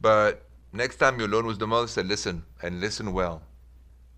But 0.00 0.46
next 0.72 0.98
time 0.98 1.18
you're 1.18 1.28
alone 1.28 1.46
with 1.46 1.58
the 1.58 1.66
mother, 1.66 1.88
say 1.88 2.04
listen 2.04 2.44
and 2.62 2.80
listen 2.80 3.12
well. 3.12 3.42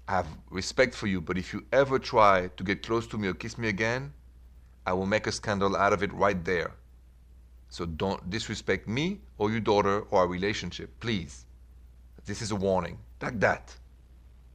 I 0.07 0.17
have 0.17 0.29
respect 0.51 0.95
for 0.95 1.07
you, 1.07 1.23
but 1.23 1.39
if 1.39 1.55
you 1.55 1.65
ever 1.73 1.99
try 1.99 2.49
to 2.55 2.63
get 2.63 2.83
close 2.83 3.07
to 3.07 3.17
me 3.17 3.29
or 3.29 3.33
kiss 3.33 3.57
me 3.57 3.69
again, 3.69 4.13
I 4.87 4.93
will 4.93 5.07
make 5.07 5.27
a 5.27 5.33
scandal 5.33 5.77
out 5.77 5.93
of 5.93 6.03
it 6.03 6.13
right 6.13 6.43
there. 6.45 6.73
So 7.69 7.85
don't 7.85 8.31
disrespect 8.31 8.87
me 8.87 9.21
or 9.37 9.51
your 9.51 9.61
daughter 9.61 10.03
or 10.11 10.21
our 10.21 10.29
relationship, 10.29 11.01
please. 11.01 11.45
This 12.25 12.41
is 12.41 12.53
a 12.53 12.57
warning. 12.57 12.99
Like 13.21 13.41
that. 13.41 13.75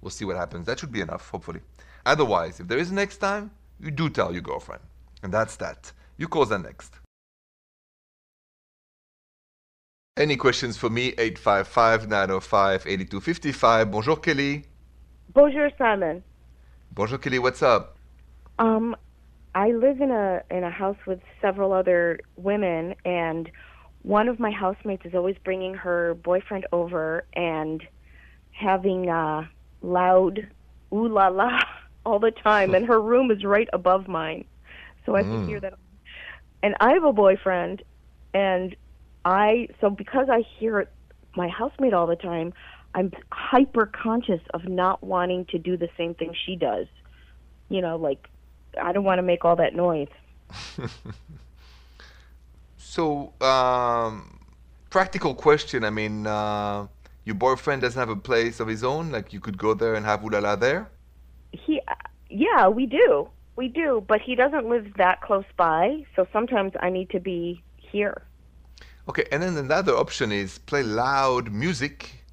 We'll 0.02 0.12
see 0.12 0.26
what 0.26 0.38
happens. 0.38 0.66
That 0.66 0.80
should 0.80 0.92
be 0.92 1.02
enough, 1.02 1.30
hopefully. 1.30 1.60
Otherwise, 2.06 2.60
if 2.60 2.68
there 2.68 2.80
is 2.80 2.92
next 2.92 3.18
time, 3.18 3.52
you 3.80 3.92
do 3.92 4.10
tell 4.10 4.32
your 4.32 4.42
girlfriend. 4.42 4.82
And 5.22 5.34
that's 5.34 5.58
that. 5.58 5.92
You 6.18 6.28
call 6.28 6.46
that 6.46 6.60
next. 6.60 6.94
Any 10.18 10.36
questions 10.36 10.78
for 10.78 10.90
me? 10.90 11.10
855 11.18 12.10
905 12.10 12.88
8255. 12.88 13.92
Bonjour, 13.92 14.18
Kelly. 14.18 14.66
Bonjour, 15.34 15.70
Simon. 15.78 16.24
Bonjour, 16.94 17.18
Kelly. 17.18 17.40
What's 17.40 17.62
up? 17.62 17.98
Um, 18.60 18.96
I 19.54 19.72
live 19.72 20.00
in 20.00 20.12
a 20.12 20.42
in 20.50 20.64
a 20.64 20.70
house 20.70 20.98
with 21.06 21.20
several 21.42 21.74
other 21.74 22.20
women, 22.38 22.96
and 23.04 23.50
one 24.02 24.28
of 24.30 24.40
my 24.40 24.52
housemates 24.52 25.06
is 25.06 25.14
always 25.14 25.36
bringing 25.44 25.74
her 25.74 26.16
boyfriend 26.16 26.66
over 26.72 27.26
and 27.34 27.84
having 28.52 29.10
uh, 29.10 29.46
loud 29.82 30.48
ooh 30.94 31.08
la 31.08 31.28
la 31.28 31.60
all 32.06 32.20
the 32.20 32.32
time, 32.32 32.74
and 32.74 32.86
her 32.86 33.02
room 33.02 33.30
is 33.30 33.44
right 33.44 33.68
above 33.74 34.08
mine, 34.08 34.46
so 35.06 35.16
I 35.16 35.24
can 35.24 35.48
hear 35.48 35.60
that. 35.60 35.74
And 36.64 36.76
I 36.80 36.94
have 36.94 37.04
a 37.04 37.14
boyfriend, 37.14 37.84
and 38.34 38.76
I 39.26 39.68
so 39.82 39.90
because 39.90 40.28
I 40.30 40.44
hear 40.60 40.90
my 41.36 41.50
housemate 41.50 41.94
all 41.94 42.08
the 42.08 42.16
time, 42.16 42.54
I'm 42.96 43.12
hyper 43.32 43.86
conscious 43.86 44.42
of 44.54 44.66
not 44.66 45.04
wanting 45.04 45.46
to 45.48 45.60
do 45.60 45.76
the 45.76 45.90
same 45.98 46.16
thing 46.16 46.34
she 46.46 46.56
does. 46.56 46.88
You 47.70 47.82
know, 47.82 47.98
like 47.98 48.28
I 48.80 48.92
don't 48.92 49.04
want 49.04 49.20
to 49.20 49.24
make 49.24 49.46
all 49.46 49.56
that 49.56 49.76
noise. 49.76 50.10
So, 52.92 53.32
um, 53.40 54.38
practical 54.90 55.34
question. 55.34 55.86
I 55.86 55.90
mean, 55.92 56.28
uh, 56.28 56.88
your 57.24 57.36
boyfriend 57.36 57.84
doesn't 57.84 57.98
have 57.98 58.10
a 58.10 58.18
place 58.18 58.60
of 58.60 58.68
his 58.68 58.84
own? 58.84 59.14
Like 59.14 59.32
you 59.32 59.40
could 59.40 59.58
go 59.58 59.74
there 59.74 59.96
and 59.96 60.06
have 60.06 60.20
ulala 60.20 60.60
there? 60.60 60.90
He, 61.54 61.82
yeah, 62.30 62.68
we 62.68 62.86
do, 62.86 63.30
we 63.56 63.70
do, 63.70 64.04
but 64.10 64.20
he 64.20 64.36
doesn't 64.36 64.68
live 64.68 64.88
that 64.98 65.22
close 65.22 65.46
by, 65.56 66.04
so 66.18 66.28
sometimes 66.34 66.74
I 66.82 66.90
need 66.90 67.10
to 67.12 67.22
be 67.22 67.64
here. 67.78 68.24
Okay, 69.08 69.24
and 69.32 69.42
then 69.42 69.56
another 69.56 69.96
option 69.96 70.34
is 70.34 70.58
play 70.58 70.84
loud 70.84 71.50
music 71.50 72.26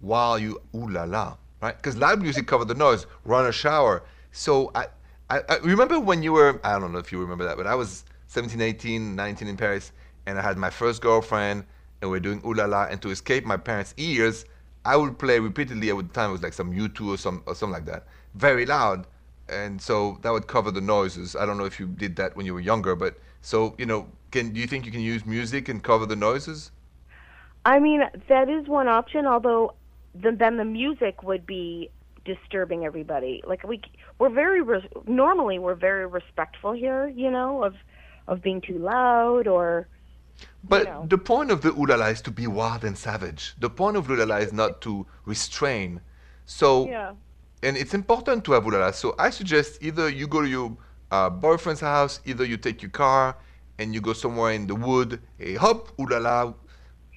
while 0.00 0.38
you 0.38 0.60
ooh 0.74 0.90
la 0.90 1.04
la, 1.04 1.38
right? 1.62 1.74
Because 1.74 1.96
loud 1.96 2.20
music 2.20 2.46
cover 2.46 2.66
the 2.66 2.74
noise. 2.74 3.06
Run 3.24 3.46
a 3.46 3.52
shower. 3.52 4.02
So 4.30 4.72
I, 4.74 4.88
I, 5.32 5.40
I 5.48 5.56
remember 5.62 5.98
when 5.98 6.22
you 6.22 6.34
were, 6.34 6.60
I 6.62 6.78
don't 6.78 6.92
know 6.92 6.98
if 6.98 7.10
you 7.10 7.18
remember 7.18 7.44
that, 7.44 7.56
but 7.56 7.66
I 7.66 7.74
was 7.74 8.04
17, 8.26 8.60
18, 8.60 9.16
19 9.16 9.48
in 9.48 9.56
Paris, 9.56 9.92
and 10.26 10.38
I 10.38 10.42
had 10.42 10.58
my 10.58 10.68
first 10.68 11.00
girlfriend, 11.00 11.64
and 12.02 12.10
we 12.10 12.18
are 12.18 12.20
doing 12.20 12.42
ooh 12.44 12.52
la 12.52 12.66
la, 12.66 12.84
and 12.84 13.00
to 13.00 13.08
escape 13.08 13.46
my 13.46 13.56
parents' 13.56 13.94
ears, 13.96 14.44
I 14.84 14.94
would 14.96 15.18
play 15.18 15.38
repeatedly. 15.38 15.88
At 15.88 15.96
the 15.96 16.02
time, 16.02 16.28
it 16.28 16.32
was 16.32 16.42
like 16.42 16.52
some 16.52 16.70
U2 16.70 17.14
or 17.14 17.16
some 17.16 17.42
or 17.46 17.54
something 17.54 17.72
like 17.72 17.86
that, 17.86 18.06
very 18.34 18.66
loud, 18.66 19.06
and 19.48 19.80
so 19.80 20.18
that 20.20 20.32
would 20.32 20.48
cover 20.48 20.70
the 20.70 20.82
noises. 20.82 21.34
I 21.34 21.46
don't 21.46 21.56
know 21.56 21.64
if 21.64 21.80
you 21.80 21.86
did 21.86 22.16
that 22.16 22.36
when 22.36 22.44
you 22.44 22.52
were 22.52 22.60
younger, 22.60 22.94
but 22.94 23.18
so 23.40 23.74
you 23.78 23.86
know, 23.86 24.08
can 24.32 24.52
do 24.52 24.60
you 24.60 24.66
think 24.66 24.84
you 24.84 24.92
can 24.92 25.00
use 25.00 25.24
music 25.24 25.70
and 25.70 25.82
cover 25.82 26.04
the 26.04 26.16
noises? 26.16 26.72
I 27.64 27.78
mean, 27.78 28.02
that 28.28 28.50
is 28.50 28.68
one 28.68 28.88
option, 28.88 29.26
although 29.26 29.76
the, 30.14 30.32
then 30.32 30.58
the 30.58 30.66
music 30.66 31.22
would 31.22 31.46
be 31.46 31.90
disturbing 32.24 32.84
everybody. 32.84 33.42
Like 33.46 33.62
we 33.64 33.80
we're 34.18 34.30
very 34.30 34.62
res- 34.62 34.90
normally 35.06 35.58
we're 35.58 35.74
very 35.74 36.06
respectful 36.06 36.72
here, 36.72 37.08
you 37.08 37.30
know, 37.30 37.64
of 37.64 37.74
of 38.28 38.42
being 38.42 38.60
too 38.60 38.78
loud 38.78 39.46
or 39.46 39.88
But 40.64 40.84
know. 40.84 41.06
the 41.08 41.18
point 41.18 41.50
of 41.50 41.60
the 41.62 41.70
ulala 41.70 42.10
is 42.12 42.20
to 42.22 42.30
be 42.30 42.46
wild 42.46 42.84
and 42.84 42.96
savage. 42.96 43.54
The 43.58 43.70
point 43.70 43.96
of 43.96 44.06
ulala 44.08 44.40
is 44.40 44.52
not 44.52 44.80
to 44.82 45.06
restrain. 45.24 46.00
So, 46.46 46.88
yeah. 46.88 47.12
and 47.62 47.76
it's 47.76 47.94
important 47.94 48.44
to 48.46 48.52
have 48.52 48.64
ulala. 48.64 48.94
So 48.94 49.14
I 49.18 49.30
suggest 49.30 49.78
either 49.82 50.08
you 50.08 50.26
go 50.26 50.40
to 50.42 50.48
your 50.48 50.76
uh, 51.10 51.30
boyfriend's 51.30 51.80
house, 51.80 52.20
either 52.24 52.44
you 52.44 52.56
take 52.56 52.82
your 52.82 52.90
car 52.90 53.36
and 53.78 53.94
you 53.94 54.00
go 54.00 54.12
somewhere 54.12 54.52
in 54.52 54.66
the 54.66 54.74
wood, 54.74 55.20
a 55.40 55.54
hop 55.54 55.96
ulala, 55.96 56.54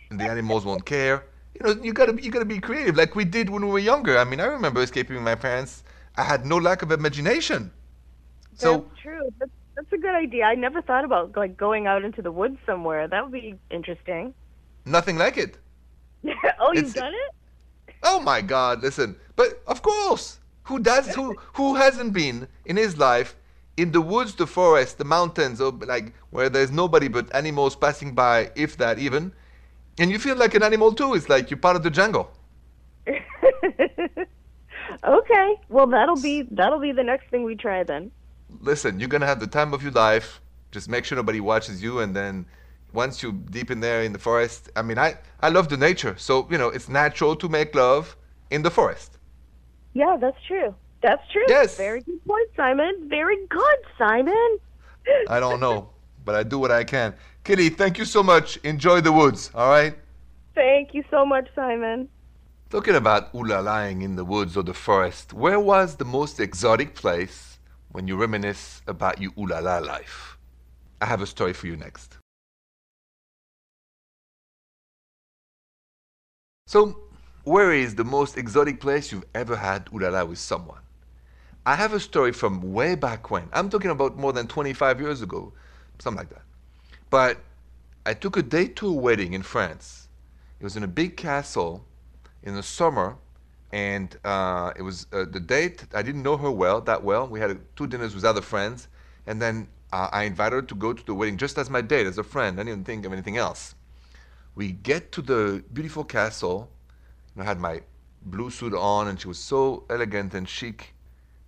and 0.09 0.19
the 0.19 0.25
animals 0.25 0.65
won't 0.65 0.85
care. 0.85 1.25
You 1.55 1.65
know, 1.75 1.81
you 1.83 1.93
gotta 1.93 2.13
be- 2.13 2.23
you 2.23 2.31
gotta 2.31 2.45
be 2.45 2.59
creative, 2.59 2.95
like 2.97 3.15
we 3.15 3.25
did 3.25 3.49
when 3.49 3.65
we 3.65 3.71
were 3.71 3.79
younger. 3.79 4.17
I 4.17 4.23
mean, 4.25 4.39
I 4.39 4.45
remember 4.45 4.81
escaping 4.81 5.21
my 5.23 5.35
parents. 5.35 5.83
I 6.17 6.23
had 6.23 6.45
no 6.45 6.57
lack 6.57 6.81
of 6.81 6.91
imagination. 6.91 7.71
So 8.55 8.77
that's 8.87 9.01
true. 9.01 9.29
That's, 9.39 9.51
that's 9.75 9.91
a 9.93 9.97
good 9.97 10.15
idea. 10.15 10.45
I 10.45 10.55
never 10.55 10.81
thought 10.81 11.05
about 11.05 11.35
like 11.35 11.57
going 11.57 11.87
out 11.87 12.03
into 12.03 12.21
the 12.21 12.31
woods 12.31 12.57
somewhere. 12.65 13.07
That 13.07 13.23
would 13.23 13.31
be 13.33 13.55
interesting. 13.71 14.33
nothing 14.85 15.17
like 15.17 15.37
it. 15.37 15.57
oh, 16.59 16.71
you've 16.73 16.85
It's- 16.89 16.93
done 16.93 17.13
it? 17.13 17.31
Oh 18.03 18.19
my 18.19 18.41
God! 18.41 18.83
Listen, 18.83 19.15
but 19.35 19.61
of 19.67 19.81
course, 19.81 20.39
who 20.63 20.79
does? 20.79 21.13
Who 21.15 21.35
who 21.53 21.75
hasn't 21.75 22.13
been 22.13 22.47
in 22.65 22.77
his 22.77 22.97
life 22.97 23.35
in 23.77 23.91
the 23.91 24.01
woods, 24.01 24.35
the 24.35 24.45
forest, 24.47 24.97
the 24.97 25.05
mountains, 25.05 25.59
or 25.59 25.71
like 25.71 26.13
where 26.29 26.49
there's 26.49 26.71
nobody 26.71 27.07
but 27.07 27.33
animals 27.33 27.75
passing 27.75 28.13
by, 28.13 28.51
if 28.55 28.77
that 28.77 28.99
even, 28.99 29.31
and 29.97 30.11
you 30.11 30.19
feel 30.19 30.35
like 30.35 30.53
an 30.55 30.63
animal 30.63 30.93
too. 30.93 31.13
It's 31.13 31.29
like 31.29 31.49
you're 31.49 31.57
part 31.57 31.75
of 31.75 31.83
the 31.83 31.89
jungle. 31.89 32.31
okay. 35.03 35.55
Well, 35.69 35.87
that'll 35.87 36.21
be 36.21 36.43
that'll 36.51 36.79
be 36.79 36.91
the 36.91 37.03
next 37.03 37.29
thing 37.29 37.43
we 37.43 37.55
try 37.55 37.83
then. 37.83 38.11
Listen, 38.59 38.99
you're 38.99 39.09
gonna 39.09 39.25
have 39.25 39.39
the 39.39 39.47
time 39.47 39.73
of 39.73 39.83
your 39.83 39.91
life. 39.91 40.41
Just 40.71 40.89
make 40.89 41.05
sure 41.05 41.15
nobody 41.15 41.39
watches 41.39 41.81
you, 41.81 41.99
and 41.99 42.15
then 42.15 42.45
once 42.93 43.21
you're 43.21 43.31
deep 43.31 43.71
in 43.71 43.79
there 43.79 44.03
in 44.03 44.13
the 44.13 44.19
forest, 44.19 44.69
I 44.75 44.81
mean, 44.81 44.97
I 44.97 45.17
I 45.41 45.49
love 45.49 45.69
the 45.69 45.77
nature, 45.77 46.15
so 46.17 46.47
you 46.49 46.57
know 46.57 46.69
it's 46.69 46.89
natural 46.89 47.35
to 47.37 47.47
make 47.49 47.75
love 47.75 48.15
in 48.49 48.61
the 48.61 48.71
forest. 48.71 49.17
Yeah, 49.93 50.17
that's 50.19 50.37
true. 50.47 50.75
That's 51.01 51.21
true. 51.31 51.45
Yes. 51.47 51.77
Very 51.77 52.01
good 52.01 52.25
point, 52.25 52.49
Simon. 52.55 53.07
Very 53.07 53.37
good, 53.47 53.77
Simon. 53.97 54.57
I 55.29 55.39
don't 55.39 55.59
know, 55.59 55.89
but 56.25 56.35
I 56.35 56.43
do 56.43 56.57
what 56.57 56.71
I 56.71 56.83
can. 56.83 57.13
Kitty, 57.45 57.69
thank 57.69 57.99
you 57.99 58.05
so 58.05 58.23
much. 58.23 58.57
Enjoy 58.63 59.01
the 59.01 59.11
woods. 59.11 59.51
All 59.53 59.69
right. 59.69 59.95
Thank 60.55 60.95
you 60.95 61.03
so 61.11 61.23
much, 61.23 61.47
Simon. 61.53 62.09
Talking 62.71 62.95
about 62.95 63.29
Ula 63.35 63.61
lying 63.61 64.01
in 64.01 64.15
the 64.15 64.25
woods 64.25 64.57
or 64.57 64.63
the 64.63 64.73
forest, 64.73 65.31
where 65.31 65.59
was 65.59 65.97
the 65.97 66.05
most 66.05 66.39
exotic 66.39 66.95
place 66.95 67.59
when 67.91 68.07
you 68.07 68.17
reminisce 68.17 68.81
about 68.87 69.21
your 69.21 69.31
Ula 69.37 69.61
la 69.61 69.77
life? 69.77 70.39
I 70.99 71.05
have 71.05 71.21
a 71.21 71.27
story 71.27 71.53
for 71.53 71.67
you 71.67 71.77
next. 71.77 72.17
So, 76.65 76.97
where 77.43 77.71
is 77.71 77.93
the 77.93 78.03
most 78.03 78.39
exotic 78.39 78.81
place 78.81 79.11
you've 79.11 79.29
ever 79.35 79.55
had 79.55 79.87
Ula 79.93 80.09
la 80.09 80.23
with 80.23 80.39
someone? 80.39 80.81
I 81.63 81.75
have 81.75 81.93
a 81.93 81.99
story 81.99 82.31
from 82.31 82.73
way 82.73 82.95
back 82.95 83.29
when. 83.29 83.49
I'm 83.53 83.69
talking 83.69 83.91
about 83.91 84.17
more 84.17 84.33
than 84.33 84.47
25 84.47 84.99
years 84.99 85.21
ago, 85.21 85.53
something 85.99 86.17
like 86.17 86.29
that. 86.31 86.44
But 87.15 87.37
I 88.05 88.13
took 88.13 88.35
a 88.35 88.41
day 88.41 88.67
to 88.67 88.89
a 88.89 88.91
wedding 88.91 89.31
in 89.31 89.41
France. 89.41 90.09
It 90.59 90.65
was 90.65 90.75
in 90.75 90.83
a 90.83 90.87
big 91.01 91.15
castle 91.15 91.85
in 92.43 92.55
the 92.55 92.61
summer, 92.61 93.15
and 93.71 94.13
uh, 94.25 94.73
it 94.75 94.81
was 94.81 95.07
uh, 95.13 95.23
the 95.23 95.39
date. 95.39 95.85
I 95.93 96.01
didn't 96.01 96.23
know 96.23 96.35
her 96.35 96.51
well 96.51 96.81
that 96.81 97.05
well. 97.05 97.25
We 97.25 97.39
had 97.39 97.57
two 97.77 97.87
dinners 97.87 98.15
with 98.15 98.25
other 98.25 98.41
friends, 98.41 98.89
and 99.27 99.41
then 99.41 99.69
uh, 99.93 100.09
I 100.11 100.23
invited 100.23 100.55
her 100.55 100.61
to 100.63 100.75
go 100.75 100.91
to 100.91 101.05
the 101.05 101.13
wedding 101.13 101.37
just 101.37 101.57
as 101.57 101.69
my 101.69 101.79
date, 101.79 102.05
as 102.05 102.17
a 102.17 102.23
friend. 102.23 102.59
I 102.59 102.63
didn't 102.63 102.85
think 102.85 103.05
of 103.05 103.13
anything 103.13 103.37
else. 103.37 103.75
We 104.53 104.73
get 104.73 105.13
to 105.13 105.21
the 105.21 105.63
beautiful 105.71 106.03
castle. 106.03 106.69
And 107.33 107.43
I 107.43 107.45
had 107.45 107.61
my 107.61 107.79
blue 108.23 108.49
suit 108.49 108.73
on, 108.73 109.07
and 109.07 109.21
she 109.21 109.29
was 109.29 109.39
so 109.39 109.85
elegant 109.89 110.33
and 110.33 110.49
chic, 110.49 110.93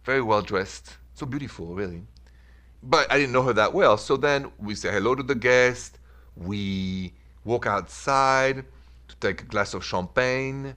very 0.06 0.22
well 0.22 0.42
dressed, 0.42 0.96
so 1.14 1.26
beautiful, 1.26 1.76
really. 1.76 2.04
But 2.84 3.12
I 3.12 3.18
didn't 3.18 3.34
know 3.34 3.44
her 3.44 3.54
that 3.54 3.74
well. 3.74 3.98
So 3.98 4.18
then 4.18 4.52
we 4.58 4.76
say 4.76 4.92
hello 4.92 5.16
to 5.16 5.24
the 5.24 5.36
guest. 5.36 6.00
We 6.36 7.14
walk 7.44 7.66
outside 7.66 8.66
to 9.08 9.16
take 9.18 9.42
a 9.42 9.46
glass 9.46 9.74
of 9.74 9.84
champagne. 9.84 10.76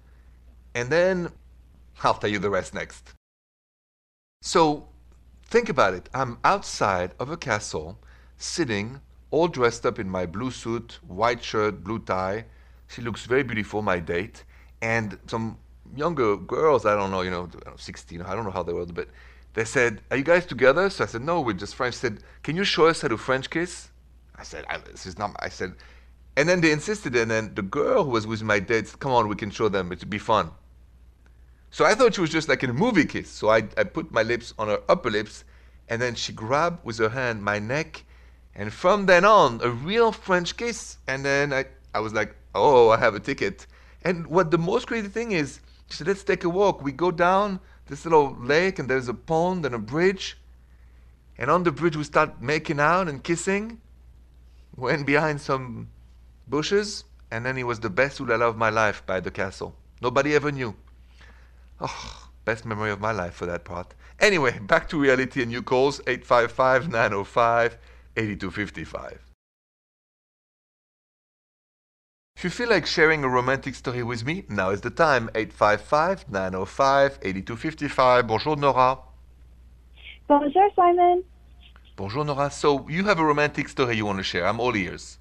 And 0.75 0.91
then 0.91 1.31
I'll 2.03 2.15
tell 2.15 2.31
you 2.31 2.39
the 2.39 2.51
rest 2.51 2.75
next. 2.75 3.13
So 4.43 4.89
Think 5.51 5.69
about 5.69 5.95
it. 5.95 6.09
I'm 6.15 6.39
outside 6.45 7.11
of 7.19 7.29
a 7.29 7.37
castle, 7.37 7.99
sitting, 8.37 9.01
all 9.33 9.49
dressed 9.49 9.85
up 9.85 9.99
in 9.99 10.09
my 10.09 10.25
blue 10.25 10.53
suit, 10.53 11.01
white 11.09 11.43
shirt, 11.43 11.83
blue 11.83 11.99
tie. 11.99 12.45
She 12.87 13.03
looks 13.03 13.27
very 13.27 13.43
beautiful, 13.43 13.83
my 13.83 13.99
date. 13.99 14.45
And 14.81 15.19
some 15.27 15.59
younger 15.97 16.37
girls, 16.37 16.87
I 16.87 16.95
don't 16.95 17.11
know, 17.11 17.23
you 17.23 17.33
know, 17.33 17.49
16, 17.77 18.23
I 18.23 18.37
don't 18.37 18.45
know 18.45 18.53
how 18.53 18.63
they 18.63 18.73
were, 18.73 18.87
but 18.87 19.09
they 19.55 19.65
said, 19.65 20.01
Are 20.11 20.17
you 20.17 20.25
guys 20.25 20.47
together? 20.47 20.91
So 20.91 21.05
I 21.05 21.07
said, 21.07 21.23
No, 21.23 21.41
we're 21.41 21.53
just 21.53 21.75
friends. 21.75 21.95
She 21.95 22.01
said, 22.01 22.23
Can 22.43 22.57
you 22.57 22.65
show 22.65 22.87
us 22.87 23.03
how 23.03 23.09
to 23.09 23.17
French 23.17 23.51
kiss? 23.51 23.89
I 24.37 24.43
said, 24.43 24.65
I, 24.69 24.79
This 24.79 25.07
is 25.07 25.19
not, 25.19 25.35
I 25.41 25.49
said, 25.49 25.75
and 26.37 26.49
then 26.49 26.61
they 26.61 26.73
insisted, 26.73 27.17
and 27.17 27.31
then 27.31 27.55
the 27.55 27.63
girl 27.63 28.05
who 28.05 28.11
was 28.11 28.27
with 28.27 28.43
my 28.43 28.61
date 28.61 28.89
said, 28.89 29.01
Come 29.01 29.13
on, 29.13 29.29
we 29.29 29.37
can 29.37 29.51
show 29.51 29.69
them, 29.69 29.93
it'd 29.93 30.09
be 30.09 30.19
fun. 30.19 30.51
So 31.71 31.85
I 31.85 31.95
thought 31.95 32.15
she 32.15 32.21
was 32.21 32.31
just 32.31 32.49
like 32.49 32.63
in 32.65 32.71
a 32.71 32.75
movie 32.75 33.05
kiss. 33.05 33.29
So 33.29 33.49
I, 33.49 33.59
I 33.77 33.85
put 33.85 34.11
my 34.11 34.23
lips 34.23 34.55
on 34.59 34.69
her 34.69 34.81
upper 34.89 35.11
lips, 35.11 35.45
and 35.89 36.01
then 36.01 36.15
she 36.15 36.33
grabbed 36.33 36.85
with 36.85 36.99
her 36.99 37.09
hand 37.09 37.43
my 37.43 37.59
neck, 37.59 38.05
and 38.55 38.73
from 38.73 39.07
then 39.07 39.25
on, 39.25 39.61
a 39.63 39.71
real 39.71 40.13
French 40.13 40.57
kiss. 40.57 40.99
And 41.07 41.25
then 41.25 41.53
I, 41.53 41.67
I 41.95 42.01
was 42.01 42.13
like, 42.13 42.35
Oh, 42.55 42.91
I 42.91 42.99
have 42.99 43.15
a 43.15 43.21
ticket. 43.21 43.67
And 44.03 44.27
what 44.27 44.51
the 44.51 44.59
most 44.59 44.87
crazy 44.87 45.09
thing 45.09 45.33
is, 45.33 45.61
she 45.89 45.99
said, 45.99 46.07
Let's 46.07 46.25
take 46.25 46.45
a 46.45 46.49
walk. 46.49 46.83
We 46.83 46.93
go 46.93 47.11
down 47.11 47.61
this 47.91 48.05
little 48.05 48.37
lake, 48.41 48.79
and 48.79 48.89
there's 48.89 49.09
a 49.09 49.15
pond 49.15 49.67
and 49.67 49.75
a 49.75 49.79
bridge. 49.79 50.39
And 51.37 51.51
on 51.51 51.65
the 51.65 51.73
bridge, 51.73 51.97
we 51.97 52.05
start 52.05 52.41
making 52.41 52.79
out 52.79 53.09
and 53.09 53.23
kissing. 53.23 53.81
Went 54.77 55.05
behind 55.05 55.41
some 55.41 55.89
bushes, 56.47 57.05
and 57.31 57.45
then 57.45 57.59
it 57.59 57.65
was 57.65 57.81
the 57.81 57.91
best 57.91 58.19
ulala 58.19 58.49
of 58.49 58.57
my 58.57 58.71
life 58.71 59.05
by 59.07 59.19
the 59.19 59.31
castle. 59.31 59.75
Nobody 60.01 60.35
ever 60.37 60.53
knew. 60.53 60.75
Oh, 61.81 62.29
best 62.45 62.65
memory 62.65 62.93
of 62.93 63.01
my 63.01 63.13
life 63.13 63.35
for 63.35 63.47
that 63.47 63.65
part. 63.65 63.93
Anyway, 64.21 64.59
back 64.61 64.89
to 64.91 65.01
reality 65.01 65.43
and 65.43 65.51
new 65.51 65.63
calls 65.63 66.01
855 66.07 66.89
905 66.89 67.77
8255. 68.17 69.30
If 72.41 72.45
you 72.45 72.49
feel 72.49 72.71
like 72.71 72.87
sharing 72.87 73.23
a 73.23 73.29
romantic 73.29 73.75
story 73.75 74.03
with 74.03 74.25
me, 74.25 74.45
now 74.49 74.71
is 74.71 74.81
the 74.81 74.89
time 74.89 75.29
855 75.35 76.33
905 76.33 77.19
8255. 77.21 78.27
Bonjour, 78.27 78.57
Nora. 78.57 78.99
Bonjour, 80.27 80.71
Simon. 80.75 81.23
Bonjour, 81.97 82.25
Nora. 82.25 82.51
So, 82.51 82.89
you 82.89 83.05
have 83.05 83.19
a 83.19 83.25
romantic 83.27 83.69
story 83.69 83.99
you 83.99 84.07
want 84.07 84.21
to 84.21 84.25
share. 84.25 84.47
I'm 84.47 84.59
all 84.59 84.75
ears. 84.75 85.19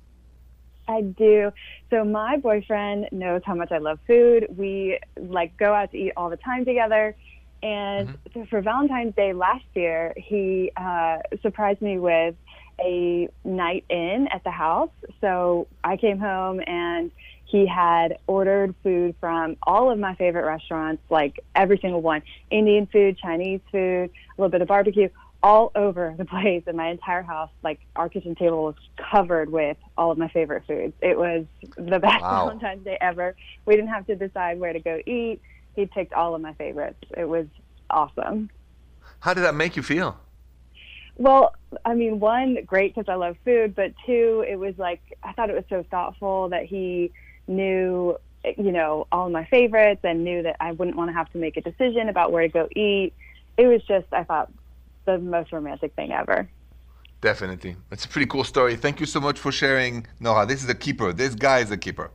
I 0.87 1.01
do. 1.01 1.51
So 1.89 2.05
my 2.05 2.37
boyfriend 2.37 3.09
knows 3.11 3.41
how 3.43 3.53
much 3.53 3.73
I 3.73 3.79
love 3.79 3.99
food. 4.07 4.47
We 4.55 4.97
like 5.19 5.57
go 5.57 5.73
out 5.73 5.91
to 5.91 5.97
eat 5.97 6.13
all 6.15 6.29
the 6.29 6.37
time 6.37 6.63
together. 6.63 7.17
And 7.61 8.07
mm-hmm. 8.07 8.43
for 8.43 8.61
Valentine's 8.61 9.13
Day 9.15 9.33
last 9.33 9.65
year, 9.73 10.13
he 10.15 10.71
uh, 10.77 11.17
surprised 11.41 11.81
me 11.81 11.99
with 11.99 12.35
a 12.83 13.29
night 13.43 13.85
in 13.89 14.27
at 14.31 14.43
the 14.43 14.51
house. 14.51 14.91
So 15.21 15.67
I 15.83 15.97
came 15.97 16.19
home 16.19 16.61
and 16.65 17.11
he 17.45 17.65
had 17.65 18.19
ordered 18.27 18.75
food 18.83 19.15
from 19.19 19.57
all 19.63 19.91
of 19.91 19.97
my 19.97 20.13
favorite 20.15 20.45
restaurants, 20.45 21.01
like 21.09 21.43
every 21.55 21.79
single 21.79 22.01
one 22.01 22.21
Indian 22.51 22.85
food, 22.85 23.17
Chinese 23.17 23.61
food, 23.71 24.09
a 24.11 24.41
little 24.41 24.51
bit 24.51 24.61
of 24.61 24.67
barbecue, 24.67 25.09
all 25.41 25.71
over 25.73 26.13
the 26.17 26.25
place 26.25 26.63
in 26.67 26.75
my 26.75 26.89
entire 26.89 27.23
house. 27.23 27.49
Like 27.63 27.79
our 27.95 28.07
kitchen 28.07 28.35
table 28.35 28.63
was 28.63 28.75
covered 29.11 29.51
with 29.51 29.77
all 29.97 30.11
of 30.11 30.17
my 30.17 30.27
favorite 30.27 30.63
foods. 30.67 30.93
It 31.01 31.17
was 31.17 31.45
the 31.75 31.99
best 31.99 32.21
wow. 32.21 32.45
Valentine's 32.45 32.83
Day 32.83 32.97
ever. 33.01 33.35
We 33.65 33.75
didn't 33.75 33.89
have 33.89 34.05
to 34.07 34.15
decide 34.15 34.59
where 34.59 34.73
to 34.73 34.79
go 34.79 34.99
eat. 35.05 35.41
He 35.75 35.85
picked 35.85 36.13
all 36.13 36.35
of 36.35 36.41
my 36.41 36.53
favorites. 36.53 37.03
It 37.17 37.27
was 37.27 37.47
awesome. 37.89 38.49
How 39.21 39.33
did 39.33 39.41
that 39.41 39.55
make 39.55 39.75
you 39.75 39.83
feel? 39.83 40.19
Well, 41.19 41.53
I 41.83 41.95
mean, 41.95 42.21
one, 42.21 42.59
great 42.65 42.95
because 42.95 43.09
I 43.11 43.15
love 43.15 43.35
food, 43.43 43.75
but 43.75 43.93
two, 44.05 44.45
it 44.47 44.55
was 44.55 44.73
like 44.77 45.01
I 45.21 45.33
thought 45.33 45.49
it 45.49 45.55
was 45.55 45.65
so 45.69 45.83
thoughtful 45.91 46.47
that 46.49 46.65
he 46.65 47.11
knew, 47.45 48.17
you 48.45 48.71
know, 48.71 49.05
all 49.11 49.29
my 49.29 49.43
favorites 49.45 49.99
and 50.05 50.23
knew 50.23 50.41
that 50.43 50.55
I 50.61 50.71
wouldn't 50.71 50.95
want 50.95 51.09
to 51.09 51.13
have 51.13 51.29
to 51.33 51.37
make 51.37 51.57
a 51.57 51.61
decision 51.61 52.07
about 52.07 52.31
where 52.31 52.43
to 52.43 52.47
go 52.47 52.69
eat. 52.73 53.13
It 53.57 53.67
was 53.67 53.83
just, 53.83 54.07
I 54.13 54.23
thought, 54.23 54.49
the 55.03 55.17
most 55.19 55.51
romantic 55.51 55.93
thing 55.93 56.13
ever. 56.13 56.49
Definitely. 57.19 57.75
It's 57.91 58.05
a 58.05 58.07
pretty 58.07 58.27
cool 58.27 58.45
story. 58.45 58.77
Thank 58.77 59.01
you 59.01 59.05
so 59.05 59.19
much 59.19 59.37
for 59.37 59.51
sharing, 59.51 60.07
Nora. 60.21 60.45
This 60.45 60.63
is 60.63 60.69
a 60.69 60.75
keeper. 60.75 61.11
This 61.11 61.35
guy 61.35 61.59
is 61.59 61.69
a 61.69 61.77
keeper. 61.77 62.11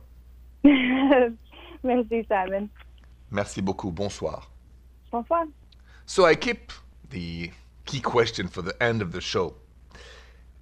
Merci, 0.63 2.25
Simon. 2.27 2.71
Merci 3.29 3.61
beaucoup. 3.61 3.91
Bonsoir. 3.91 4.41
Bonsoir. 5.11 5.45
So 6.07 6.25
I 6.25 6.33
keep 6.33 6.71
the 7.11 7.51
key 7.85 7.99
question 7.99 8.47
for 8.47 8.61
the 8.61 8.81
end 8.81 9.01
of 9.01 9.11
the 9.11 9.21
show. 9.21 9.55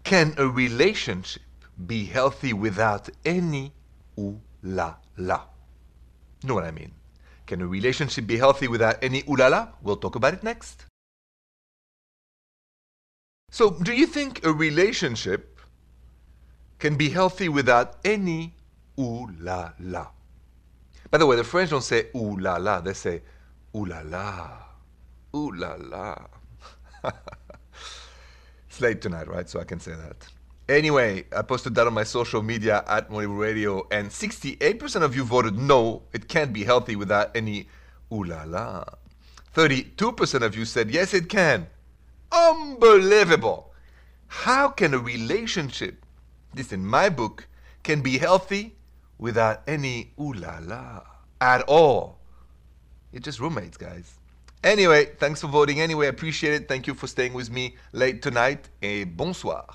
Can 0.04 0.34
a 0.38 0.48
relationship 0.48 1.42
be 1.88 2.06
healthy 2.06 2.54
without 2.54 3.10
any 3.26 3.74
ooh 4.20 4.40
la 4.62 4.96
la? 5.18 5.42
Know 6.44 6.56
what 6.56 6.66
I 6.66 6.72
mean? 6.72 6.92
Can 7.46 7.62
a 7.62 7.68
relationship 7.68 8.28
be 8.28 8.38
healthy 8.38 8.68
without 8.68 9.02
any 9.02 9.24
ooh 9.30 9.36
la 9.36 9.48
la? 9.48 9.68
We'll 9.82 9.98
talk 9.98 10.16
about 10.16 10.34
it 10.34 10.44
next. 10.44 10.86
So, 13.50 13.72
do 13.72 13.94
you 13.94 14.08
think 14.08 14.46
a 14.46 14.52
relationship 14.52 15.62
can 16.80 16.98
be 16.98 17.10
healthy 17.10 17.50
without 17.50 17.98
any 18.04 18.56
ooh 19.00 19.30
la 19.40 19.74
la? 19.80 20.08
By 21.12 21.20
the 21.20 21.26
way, 21.26 21.36
the 21.36 21.44
French 21.44 21.70
don't 21.70 21.84
say 21.84 22.08
ooh 22.16 22.36
la 22.38 22.58
la, 22.58 22.82
they 22.82 22.94
say 22.94 23.22
ooh 23.76 23.86
la 23.86 24.02
la, 24.04 24.50
ooh 25.36 25.52
la 25.52 25.76
la. 25.80 26.16
it's 28.68 28.82
late 28.82 29.02
tonight, 29.02 29.28
right? 29.28 29.50
So 29.50 29.60
I 29.60 29.64
can 29.64 29.80
say 29.80 29.94
that. 29.94 30.28
Anyway, 30.70 31.26
I 31.36 31.42
posted 31.42 31.76
that 31.76 31.88
on 31.88 31.94
my 31.94 32.04
social 32.04 32.42
media 32.42 32.84
at 32.88 33.10
Moribu 33.10 33.38
Radio, 33.38 33.86
and 33.92 34.10
68% 34.10 35.02
of 35.02 35.16
you 35.16 35.24
voted 35.26 35.58
no, 35.58 36.04
it 36.14 36.30
can't 36.30 36.54
be 36.54 36.64
healthy 36.64 36.96
without 36.96 37.36
any 37.36 37.68
ooh 38.14 38.24
la 38.24 38.44
la. 38.46 38.86
32% 39.54 40.42
of 40.42 40.56
you 40.56 40.66
said 40.66 40.90
yes, 40.90 41.14
it 41.14 41.28
can. 41.28 41.68
Unbelievable. 42.32 43.74
How 44.28 44.70
can 44.70 44.94
a 44.94 45.00
relationship, 45.00 46.06
this 46.54 46.72
in 46.72 46.86
my 46.86 47.10
book, 47.10 47.48
can 47.84 48.02
be 48.02 48.18
healthy 48.18 48.76
without 49.20 49.62
any 49.68 50.14
ooh 50.20 50.34
la 50.34 50.60
la 50.62 51.04
at 51.42 51.62
all? 51.64 52.20
You're 53.12 53.22
just 53.22 53.40
roommates, 53.40 53.78
guys. 53.78 54.18
Anyway, 54.64 55.12
thanks 55.20 55.42
for 55.42 55.48
voting. 55.48 55.82
Anyway, 55.82 56.08
appreciate 56.08 56.54
it. 56.54 56.68
Thank 56.68 56.88
you 56.88 56.94
for 56.94 57.08
staying 57.08 57.34
with 57.34 57.52
me 57.52 57.76
late 57.92 58.22
tonight. 58.22 58.70
Et 58.82 59.06
bonsoir. 59.06 59.66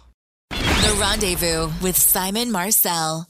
The 0.50 0.96
Rendezvous 0.98 1.70
with 1.82 1.96
Simon 1.96 2.50
Marcel. 2.50 3.28